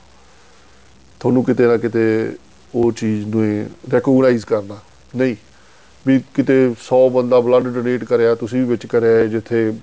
[1.19, 2.31] ਤੁਹਾਨੂੰ ਕਿਤੇ ਨਾ ਕਿਤੇ
[2.75, 3.43] ਉਹ ਚੀਜ਼ ਨੂੰ
[3.93, 4.77] ਰੈਕੋਗਨਾਈਜ਼ ਕਰਨਾ।
[5.15, 5.35] ਨਹੀਂ
[6.05, 9.73] ਵੀ ਕਿਤੇ 100 ਬੰਦਾ ਬਲੱਡ ਡੋਨੇਟ ਕਰਿਆ ਤੁਸੀਂ ਵੀ ਵਿੱਚ ਕਰਿਆ ਹੈ, ਜਿੱਥੇ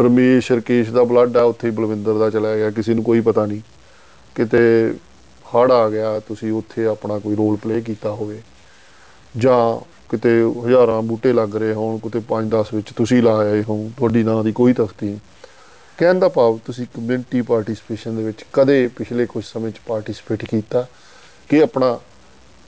[0.00, 3.46] ਰਮੇਸ਼ ਰਕੇਸ਼ ਦਾ ਬਲੱਡ ਆ ਉੱਥੇ ਹੀ ਬਲਵਿੰਦਰ ਦਾ ਚਲਾ ਗਿਆ ਕਿਸੇ ਨੂੰ ਕੋਈ ਪਤਾ
[3.46, 3.60] ਨਹੀਂ।
[4.34, 4.94] ਕਿਤੇ
[5.46, 8.40] ਹੜ ਆ ਗਿਆ ਤੁਸੀਂ ਉੱਥੇ ਆਪਣਾ ਕੋਈ ਰੋਲ ਪਲੇ ਕੀਤਾ ਹੋਵੇ।
[9.36, 10.30] ਜਾਂ ਕਿਤੇ
[10.66, 14.72] ਹਜ਼ਾਰਾਂ ਬੂਟੇ ਲੱਗ ਰਹੇ ਹੋਣ ਕਿਤੇ 5-10 ਵਿੱਚ ਤੁਸੀਂ ਲਾਏ ਹੋ ਤੁਹਾਡੀ ਨਾਂ ਦੀ ਕੋਈ
[14.72, 15.18] ਤਖਤੀ ਨਹੀਂ।
[15.98, 20.86] ਕਹਿਣ ਦਾ ਭਾਵ ਤੁਸੀਂ ਕਮਿਊਨਿਟੀ ਪਾਰਟਿਸਿਪੇਸ਼ਨ ਦੇ ਵਿੱਚ ਕਦੇ ਪਿਛਲੇ ਕੁਝ ਸਮੇਂ 'ਚ ਪਾਰਟਿਸਿਪੇਟ ਕੀਤਾ
[21.48, 21.98] ਕਿ ਆਪਣਾ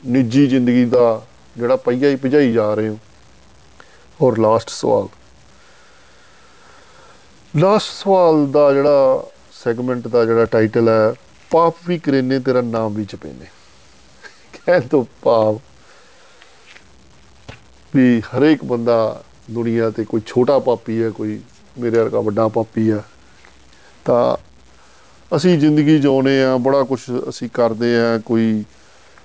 [0.06, 2.98] ਨਿੱਜੀ ਜ਼ਿੰਦਗੀ ਦਾ ਜਿਹੜਾ ਪਹੀਆ ਹੀ ਭਜਾਈ ਜਾ ਰਹੇ ਹੋ?
[4.22, 5.06] ਔਰ ਲਾਸਟ ਸਵਾਲ।
[7.56, 11.14] ਲਾਸਟ ਸਵਾਲ ਦਾ ਜਿਹੜਾ ਸੈਗਮੈਂਟ ਦਾ ਜਿਹੜਾ ਟਾਈਟਲ ਹੈ,
[11.50, 13.46] ਪਾਪ ਵੀ ਕਰੇਨੇ, ਤੇਰਾ ਨਾਮ ਵੀ ਚਪੇਨੇ
[14.52, 15.60] ਕਹਿਣ ਤੋਂ ਭਾਵ
[17.94, 21.40] ਵੀ ਹਰੇਕ ਬੰਦਾ ਦੁਨੀਆ ਤੇ ਕੋਈ ਛੋਟਾ ਪਾਪੀ ਹੈ, ਕੋਈ
[21.78, 23.02] ਮੇਰੇ ਵਰਗਾ ਵੱਡਾ ਪਾਪੀ ਹੈ
[24.04, 24.36] ਤਾਂ
[25.36, 28.64] ਅਸੀਂ ਜ਼ਿੰਦਗੀ ਜਿਉਣੇ ਆ, ਬੜਾ ਕੁਝ ਅਸੀਂ ਕਰਦੇ ਆ, ਕੋਈ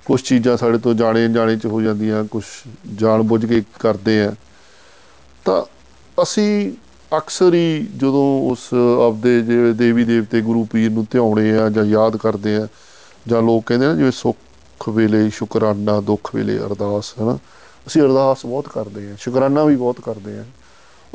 [0.04, 2.44] ਕੁਝ ਚੀਜ਼ਾਂ ਸਾਡੇ ਤੋਂ ਜਾਣੇ ਜਾਣੇ ਚ ਹੋ ਜਾਂਦੀਆਂ ਕੁਝ
[2.94, 4.34] ਜਾਣ ਬੁੱਝ ਕੇ ਕਰਦੇ ਆ।
[5.44, 5.62] ਤਾਂ
[6.22, 6.72] ਅਸੀਂ
[7.16, 8.68] ਅਕਸਰ ਹੀ ਜਦੋਂ ਉਸ
[9.06, 12.66] ਆਪਦੇ ਜਿਹੜੇ ਦੇਵੀ ਦੇਵਤੇ ਗੁਰੂ ਪੀਰ ਨੂੰ ਧਿਆਉਣੇ ਆ ਜਾਂ ਯਾਦ ਕਰਦੇ ਆ,
[13.28, 17.38] ਜਾਂ ਲੋਕ ਕਹਿੰਦੇ ਨੇ ਜਿਵੇਂ ਸੁੱਖ ਵੇਲੇ ਸ਼ੁਕਰਾਨਾ, ਦੁੱਖ ਵੇਲੇ ਅਰਦਾਸ, ਹਨਾ?
[17.86, 20.44] ਅਸੀਂ ਅਰਦਾਸ ਬਹੁਤ ਕਰਦੇ ਆ, ਸ਼ੁਕਰਾਨਾ ਵੀ ਬਹੁਤ ਕਰਦੇ ਆ,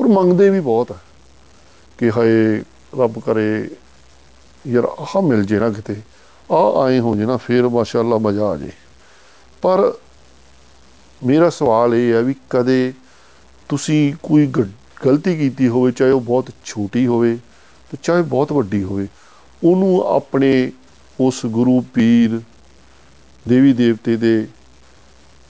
[0.00, 0.98] ਔਰ ਮੰਗਦੇ ਵੀ ਬਹੁਤ ਆ
[1.98, 2.62] ਕਿ ਹਾਏ
[3.00, 3.70] ਰੱਬ ਕਰੇ।
[4.66, 5.96] ਯਾਰ ਆਹ ਮਿਲ ਜੇ ਨਾ ਕਿਤੇ।
[6.52, 8.72] ਆ ਆਏ ਹੋ ਜੇ ਨਾ, ਫੇਰ ਮਾਸ਼ਾਅੱਲਾ ਮਜ਼ਾ ਆ ਜੇ।
[9.62, 9.94] ਪਰ
[11.24, 12.92] ਮੇਰਾ ਸਵਾਲ ਇਹ ਹੈ ਵੀ ਕਦੇ
[13.68, 14.68] ਤੁਸੀਂ ਕੋਈ ਗ-
[15.06, 17.38] ਗਲਤੀ ਕੀਤੀ ਹੋਵੇ, ਚਾਹੇ ਉਹ ਬਹੁਤ ਛੋਟੀ ਹੋਵੇ
[17.90, 19.08] ਤੇ ਚਾਹੇ ਬਹੁਤ ਵੱਡੀ ਹੋਵੇ,
[19.64, 20.72] ਉਹਨੂੰ ਆਪਣੇ
[21.20, 22.40] ਉਸ ਗੁਰੂ ਪੀਰ
[23.48, 24.48] ਦੇਵੀ ਦੇਵਤੇ ਦੇ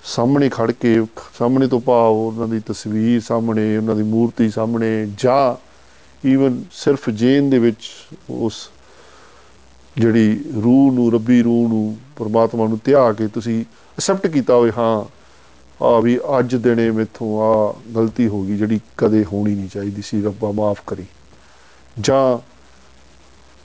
[0.04, 1.06] ਸਾਹਮਣੇ ਖੜ ਕੇ,
[1.38, 5.71] ਸਾਹਮਣੇ ਤੋਂ ਭਾਵ ਉਹਨਾਂ ਦੀ ਤਸਵੀਰ ਸਾਹਮਣੇ, ਉਹਨਾਂ ਦੀ ਮੂਰਤੀ ਸਾਹਮਣੇ ਜਾਂ
[6.24, 7.88] ਈਵਨ ਸਿਰਫ ਜੇਨ ਦੇ ਵਿੱਚ
[8.30, 8.68] ਉਸ
[9.96, 13.64] ਜਿਹੜੀ ਰੂਹ ਨੂੰ, ਰੱਬੀ ਰੂਹ ਨੂੰ, ਪਰਮਾਤਮਾ ਨੂੰ ਧਿਆ ਕੇ ਤੁਸੀਂ
[13.98, 15.04] ਅਸੈਪਟ ਕੀਤਾ ਹੋਵੇ, ਹਾਂ
[15.80, 20.22] ਆ ਵੀ ਅੱਜ ਦਿਨੇ ਮੇਥੋਂ ਆ ਗਲਤੀ ਹੋ ਗਈ ਜਿਹੜੀ ਕਦੇ ਹੋਣੀ ਨਹੀਂ ਚਾਹੀਦੀ ਸੀ,
[20.22, 21.04] ਰੱਬਾ ਮਾਫ ਕਰੀ।
[22.00, 22.38] ਜਾਂ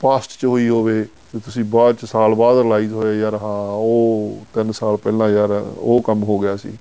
[0.02, 4.38] ਪਾਸਟ ਚ ਹੋਈ ਹੋਵੇ ਤੇ ਤੁਸੀਂ ਬਾਅਦ ਚ ਸਾਲ ਬਾਅਦ ਰਿਲਾਈਜ਼ ਹੋਏ ਯਾਰ ਹਾਂ, ਉਹ
[4.54, 6.72] 3 ਸਾਲ ਪਹਿਲਾਂ ਯਾਰ ਉਹ ਕੰਮ ਹੋ ਗਿਆ ਸੀ,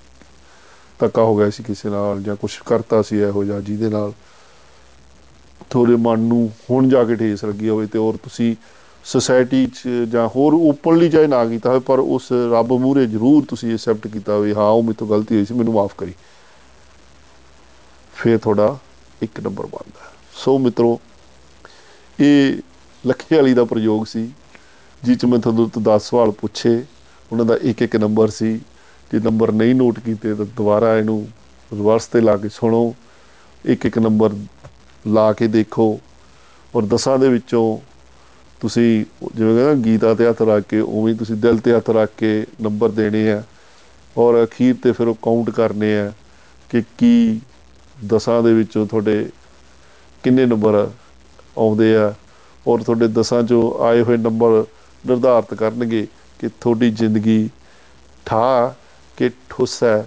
[1.00, 4.12] ਧੱਕਾ ਹੋ ਗਿਆ ਸੀ ਕਿਸੇ ਨਾਲ ਜਾਂ ਕੁਝ ਕਰਤਾ ਸੀ ਇਹੋ ਜਿਹਾ ਜਿਹਦੇ ਨਾਲ।
[5.70, 8.56] ਤੁਹਾਡੇ ਮਨ ਨੂੰ ਹੁਣ ਜਾ ਕੇ ਠੇਸ ਲੱਗੀ ਹੋਵੇ ਤੇ ਔਰ ਤੁਸੀਂ
[9.04, 13.72] ਸੋਸਾਇਟੀ 'ਚ ਜਾਂ ਹੋਰ ਓਪਨਲੀ ਚਾਹੇ ਨਾ ਕੀਤਾ ਹੋਵੇ, ਪਰ ਉਸ ਰੱਬ ਮੂਹਰੇ ਜ਼ਰੂਰ ਤੁਸੀਂ
[13.72, 16.12] ਐਕਸੈਪਟ ਕੀਤਾ ਹੋਵੇ, ਹਾਂ, ਉਹ ਮੇਰੇ ਤੋਂ ਗਲਤੀ ਹੋਈ ਸੀ, ਮੈਨੂੰ ਮਾਫ ਕਰੀ।
[18.14, 18.78] ਫਿਰ ਤੁਹਾਡਾ
[19.22, 21.00] ਇੱਕ ਨੰਬਰ ਬਣਦਾ ਹੈ। ਸੋ ਮਿੱਤਰੋ,
[22.20, 22.56] ਇਹ
[23.06, 24.30] ਲੱਖੇ ਵਾਲੀ ਦਾ ਪ੍ਰਯੋਗ ਸੀ,
[25.04, 26.84] ਜਿਸ 'ਚ ਮੈਂ ਤੁਹਾਨੂੰ ਤੋਂ 10 ਸਵਾਲ ਪੁੱਛੇ,
[27.32, 28.60] ਉਹਨਾਂ ਦਾ ਇੱਕ ਇੱਕ ਨੰਬਰ ਸੀ।
[29.12, 31.28] ਜੇ ਨੰਬਰ ਨਹੀਂ ਨੋਟ ਕੀਤੇ ਤਾਂ ਦੁਬਾਰਾ ਇਹਨੂੰ
[31.72, 32.94] ਰਿਵਰਸ ਤੇ ਲਾ ਕੇ ਸੁਣੋ।
[33.64, 34.30] ਇੱਕ ਇੱਕ ਨੰਬਰ
[35.06, 35.88] ਲਾ ਕੇ ਦੇਖੋ
[36.74, 37.78] ਔਰ ਦਸਾਂ ਦੇ ਵਿੱਚੋਂ
[38.60, 42.10] ਤੁਸੀਂ ਜਿਵੇਂ ਕਹਿੰਦਾ ਗੀਤਾ ਤੇ ਹੱਥ ਰੱਖ ਕੇ, ਉਵੇਂ ਹੀ ਤੁਸੀਂ ਦਿਲ ਤੇ ਹੱਥ ਰੱਖ
[42.18, 43.42] ਕੇ ਨੰਬਰ ਦੇਣੇ ਆ
[44.16, 46.12] ਔਰ ਅਖੀਰ ਤੇ ਫਿਰ ਉਹ ਕਾਊਂਟ ਕਰਨੇ ਆ
[46.70, 47.40] ਕਿ ਕੀ
[48.06, 49.28] ਦਸਾਂ ਦੇ ਵਿੱਚੋਂ ਤੁਹਾਡੇ
[50.24, 50.74] ਕਿੰਨੇ ਨੰਬਰ
[51.58, 52.12] ਆਉਂਦੇ ਆ
[52.66, 54.64] ਔਰ ਤੁਹਾਡੇ ਦਸਾਂ ਚੋਂ ਆਏ ਹੋਏ ਨੰਬਰ
[55.04, 56.06] ਨਿਰਧਾਰਤ ਕਰਨਗੇ
[56.40, 57.48] ਕਿ ਤੁਹਾਡੀ ਜ਼ਿੰਦਗੀ
[58.26, 58.74] ਠਾ
[59.18, 60.06] ਕਿ ਠੁੱਸ ਹੈ,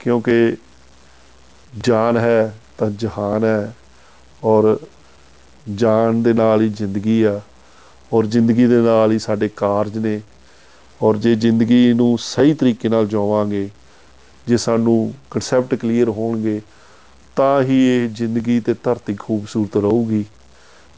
[0.00, 0.56] ਕਿਉਂਕਿ
[1.78, 3.72] ਜਾਨ ਹੈ ਤਾਂ ਜਹਾਨ ਹੈ।
[4.44, 4.76] ਔਰ
[5.66, 7.40] ਜਾਨ ਦੇ ਨਾਲ ਹੀ ਜ਼ਿੰਦਗੀ ਆ,
[8.12, 10.20] ਔਰ ਜ਼ਿੰਦਗੀ ਦੇ ਨਾਲ ਹੀ ਸਾਡੇ ਕਾਰਜ ਨੇ,
[11.00, 13.68] ਔਰ ਜੇ ਜ਼ਿੰਦਗੀ ਨੂੰ ਸਹੀ ਤਰੀਕੇ ਨਾਲ ਜਿਉਵਾਂਗੇ
[14.46, 16.60] ਜੇ ਸਾਨੂੰ ਕਨਸੈਪਟ ਕਲੀਅਰ ਹੋਣਗੇ,
[17.36, 20.24] ਤਾਂ ਹੀ ਇਹ ਜ਼ਿੰਦਗੀ ਤੇ ਧਰਤੀ ਖੂਬਸੂਰਤ ਰਹੂਗੀ।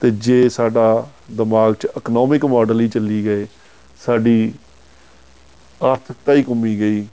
[0.00, 3.46] ਤੇ ਜੇ ਸਾਡਾ ਦਿਮਾਗ 'ਚ ਇਕਨੋਮਿਕ ਮਾਡਲ ਹੀ ਚੱਲੀ ਗਏ,
[4.00, 4.52] ਸਾਡੀ
[5.80, 7.06] ਆਰਥਿਕਤਾ ਹੀ ਘੁੰਮੀ ਗਈ,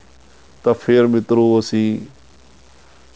[0.64, 2.00] ਤਾਂ ਫਿਰ ਮਿੱਤਰੋ ਅਸੀਂ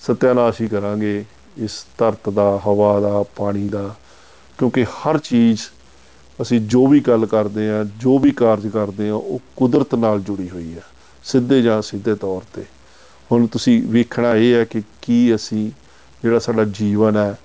[0.01, 1.23] ਸਤਿਆਨਾਸ਼ ਹੀ ਕਰਾਂਗੇ।
[1.57, 3.95] ਇਸ ਧਰਤ ਦਾ, ਹਵਾ ਦਾ, ਪਾਣੀ ਦਾ,
[4.59, 5.61] ਕਿਉਂਕਿ ਹਰ ਚੀਜ਼
[6.39, 10.49] ਅਸੀਂ ਜੋ ਵੀ ਗੱਲ ਕਰਦੇ ਆ ਜੋ ਵੀ ਕਾਰਜ ਕਰਦੇ ਆ ਉਹ ਕੁਦਰਤ ਨਾਲ ਜੁੜੀ
[10.49, 10.83] ਹੋਈ ਹੈ,
[11.23, 12.63] ਸਿੱਧੇ ਜਾਂ ਸਿੱਧੇ ਤੌਰ ਤੇ।
[13.31, 15.69] ਹੁਣ ਤੁਸੀਂ ਵੇਖਣਾ ਇਹ ਹੈ ਕਿ ਕੀ ਅਸੀਂ,
[16.23, 17.35] ਜਿਹੜਾ ਸਾਡਾ ਜੀਵਨ ਹੈ,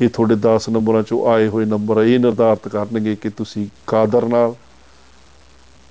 [0.00, 4.54] ਇਹ ਤੁਹਾਡੇ 10 ਨੰਬਰਾਂ ਚੋਂ ਆਏ ਹੋਏ ਨੰਬਰ ਇਹ ਨਿਰਧਾਰਤ ਕਰਨਗੇ ਕਿ ਤੁਸੀਂ ਕਾਦਰ ਨਾਲ,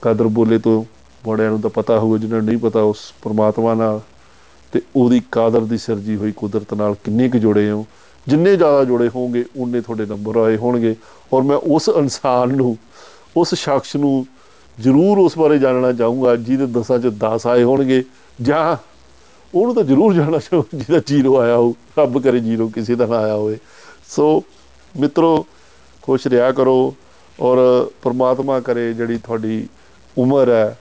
[0.01, 0.83] ਕਾਦਰ ਬੋਲੇ ਤੋਂ
[1.23, 4.01] ਬੜਿਆਂ ਨੂੰ ਤਾਂ ਪਤਾ ਹੋਊਗਾ ਜਿਹਨਾਂ ਨੂੰ ਨਹੀਂ ਪਤਾ, ਉਸ ਪ੍ਰਮਾਤਮਾ ਨਾਲ
[4.71, 7.85] ਤੇ ਉਹਦੀ ਕਾਦਰ ਦੀ ਸਿਰਜੀ ਹੋਈ ਕੁਦਰਤ ਨਾਲ ਕਿੰਨੇ ਕੁ ਜੁੜੇ ਹੋ?
[8.27, 10.95] ਜਿੰਨੇ ਜ਼ਿਆਦਾ ਜੁੜੇ ਹੋਵੋਗੇ ਉਨੇ ਤੁਹਾਡੇ ਨੰਬਰ ਆਏ ਹੋਣਗੇ।
[11.33, 12.77] ਔਰ ਮੈਂ ਉਸ ਇਨਸਾਨ ਨੂੰ,
[13.37, 14.25] ਉਸ ਸ਼ਖਸ ਨੂੰ
[14.79, 18.03] ਜ਼ਰੂਰ ਉਸ ਬਾਰੇ ਜਾਣਨਾ ਚਾਹੂੰਗਾ, ਜਿਹਦੇ ਦਸਾਂ ਚ 10 ਆਏ ਹੋਣਗੇ।
[18.41, 18.77] ਜਾਂ
[19.55, 23.17] ਉਹਨੂੰ ਤਾਂ ਜ਼ਰੂਰ ਜਾਣਾ ਚਾਹੋ ਜਿਹਦਾ ਜ਼ੀਰੋ ਆਇਆ ਹੋ ਰੱਬ ਕਰੇ ਜ਼ੀਰੋ ਕਿਸੇ ਦਾ ਨਾ
[23.17, 23.57] ਆਇਆ ਹੋਵੇ।
[24.09, 24.43] ਸੋ
[24.99, 25.45] ਮਿੱਤਰੋ,
[26.01, 26.95] ਖੁਸ਼ ਰਿਹਾ ਕਰੋ
[27.39, 29.67] ਔਰ ਪ੍ਰਮਾਤਮਾ ਕਰੇ ਜਿਹੜੀ ਤੁਹਾਡੀ
[30.17, 30.77] ਉਮਰ ਹੈ।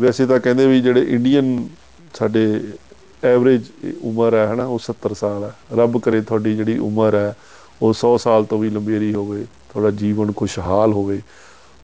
[0.00, 1.68] ਵੈਸੇ ਤਾਂ ਕਹਿੰਦੇ ਵੀ ਜਿਹੜੇ ਇੰਡੀਅਨ
[2.14, 2.60] ਸਾਡੇ
[3.24, 3.62] ਐਵਰੇਜ
[4.02, 7.36] ਉਮਰ ਹੈ, ਹਨਾ, ਉਹ 70 ਸਾਲ ਹੈ। ਰੱਬ ਕਰੇ ਤੁਹਾਡੀ ਜਿਹੜੀ ਉਮਰ ਹੈ,
[7.82, 11.22] ਉਹ 100 ਸਾਲ ਤੋਂ ਵੀ ਲੰਬੇਰੀ ਹੋਵੇ, ਤੁਹਾਡਾ ਜੀਵਨ ਖੁਸ਼ਹਾਲ ਹੋਵੇ।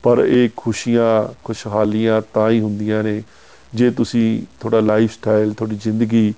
[0.03, 3.23] ਪਰ ਇਹ ਖੁਸ਼ੀਆਂ, ਖੁਸ਼ਹਾਲੀਆਂ ਤਾਂ ਹੀ ਹੁੰਦੀਆਂ ਨੇ,
[3.73, 6.33] ਜੇ ਤੁਸੀਂ ਤੁਹਾਡਾ ਲਾਈਫ ਸਟਾਈਲ ਤੁਹਾਡੀ ਜ਼ਿੰਦਗੀ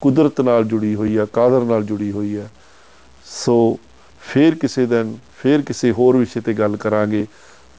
[0.00, 2.50] ਕੁਦਰਤ ਨਾਲ ਜੁੜੀ ਹੋਈ ਹੈ, ਕਾਦਰ ਨਾਲ ਜੁੜੀ ਹੋਈ ਹੈ।
[3.26, 3.78] ਸੋ
[4.20, 7.26] ਫੇਰ ਕਿਸੇ ਦਿਨ, ਫੇਰ ਕਿਸੇ ਹੋਰ ਵਿਸ਼ੇ ਤੇ ਗੱਲ ਕਰਾਂਗੇ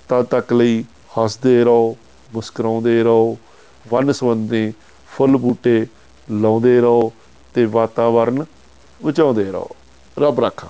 [0.10, 1.97] ਤਦ ਤੱਕ ਲਈ ਹੱਸਦੇ ਰਹੋ,
[2.34, 3.38] ਮੁਸਕਰਾਉਂਦੇ ਰਹੋ,
[3.93, 4.73] ਵੰਨ ਸਵੰਦੇ
[5.17, 5.88] ਫੁੱਲ ਬੂਟੇ
[6.32, 7.12] ਲਾਉਂਦੇ ਰਹੋ
[7.54, 8.46] ਤੇ ਵਾਤਾਵਰਨ
[9.06, 9.67] ਬਚਾਉਂਦੇ ਰਹੋ।
[10.20, 10.67] ਰੱਬ ਰਾਖਾ।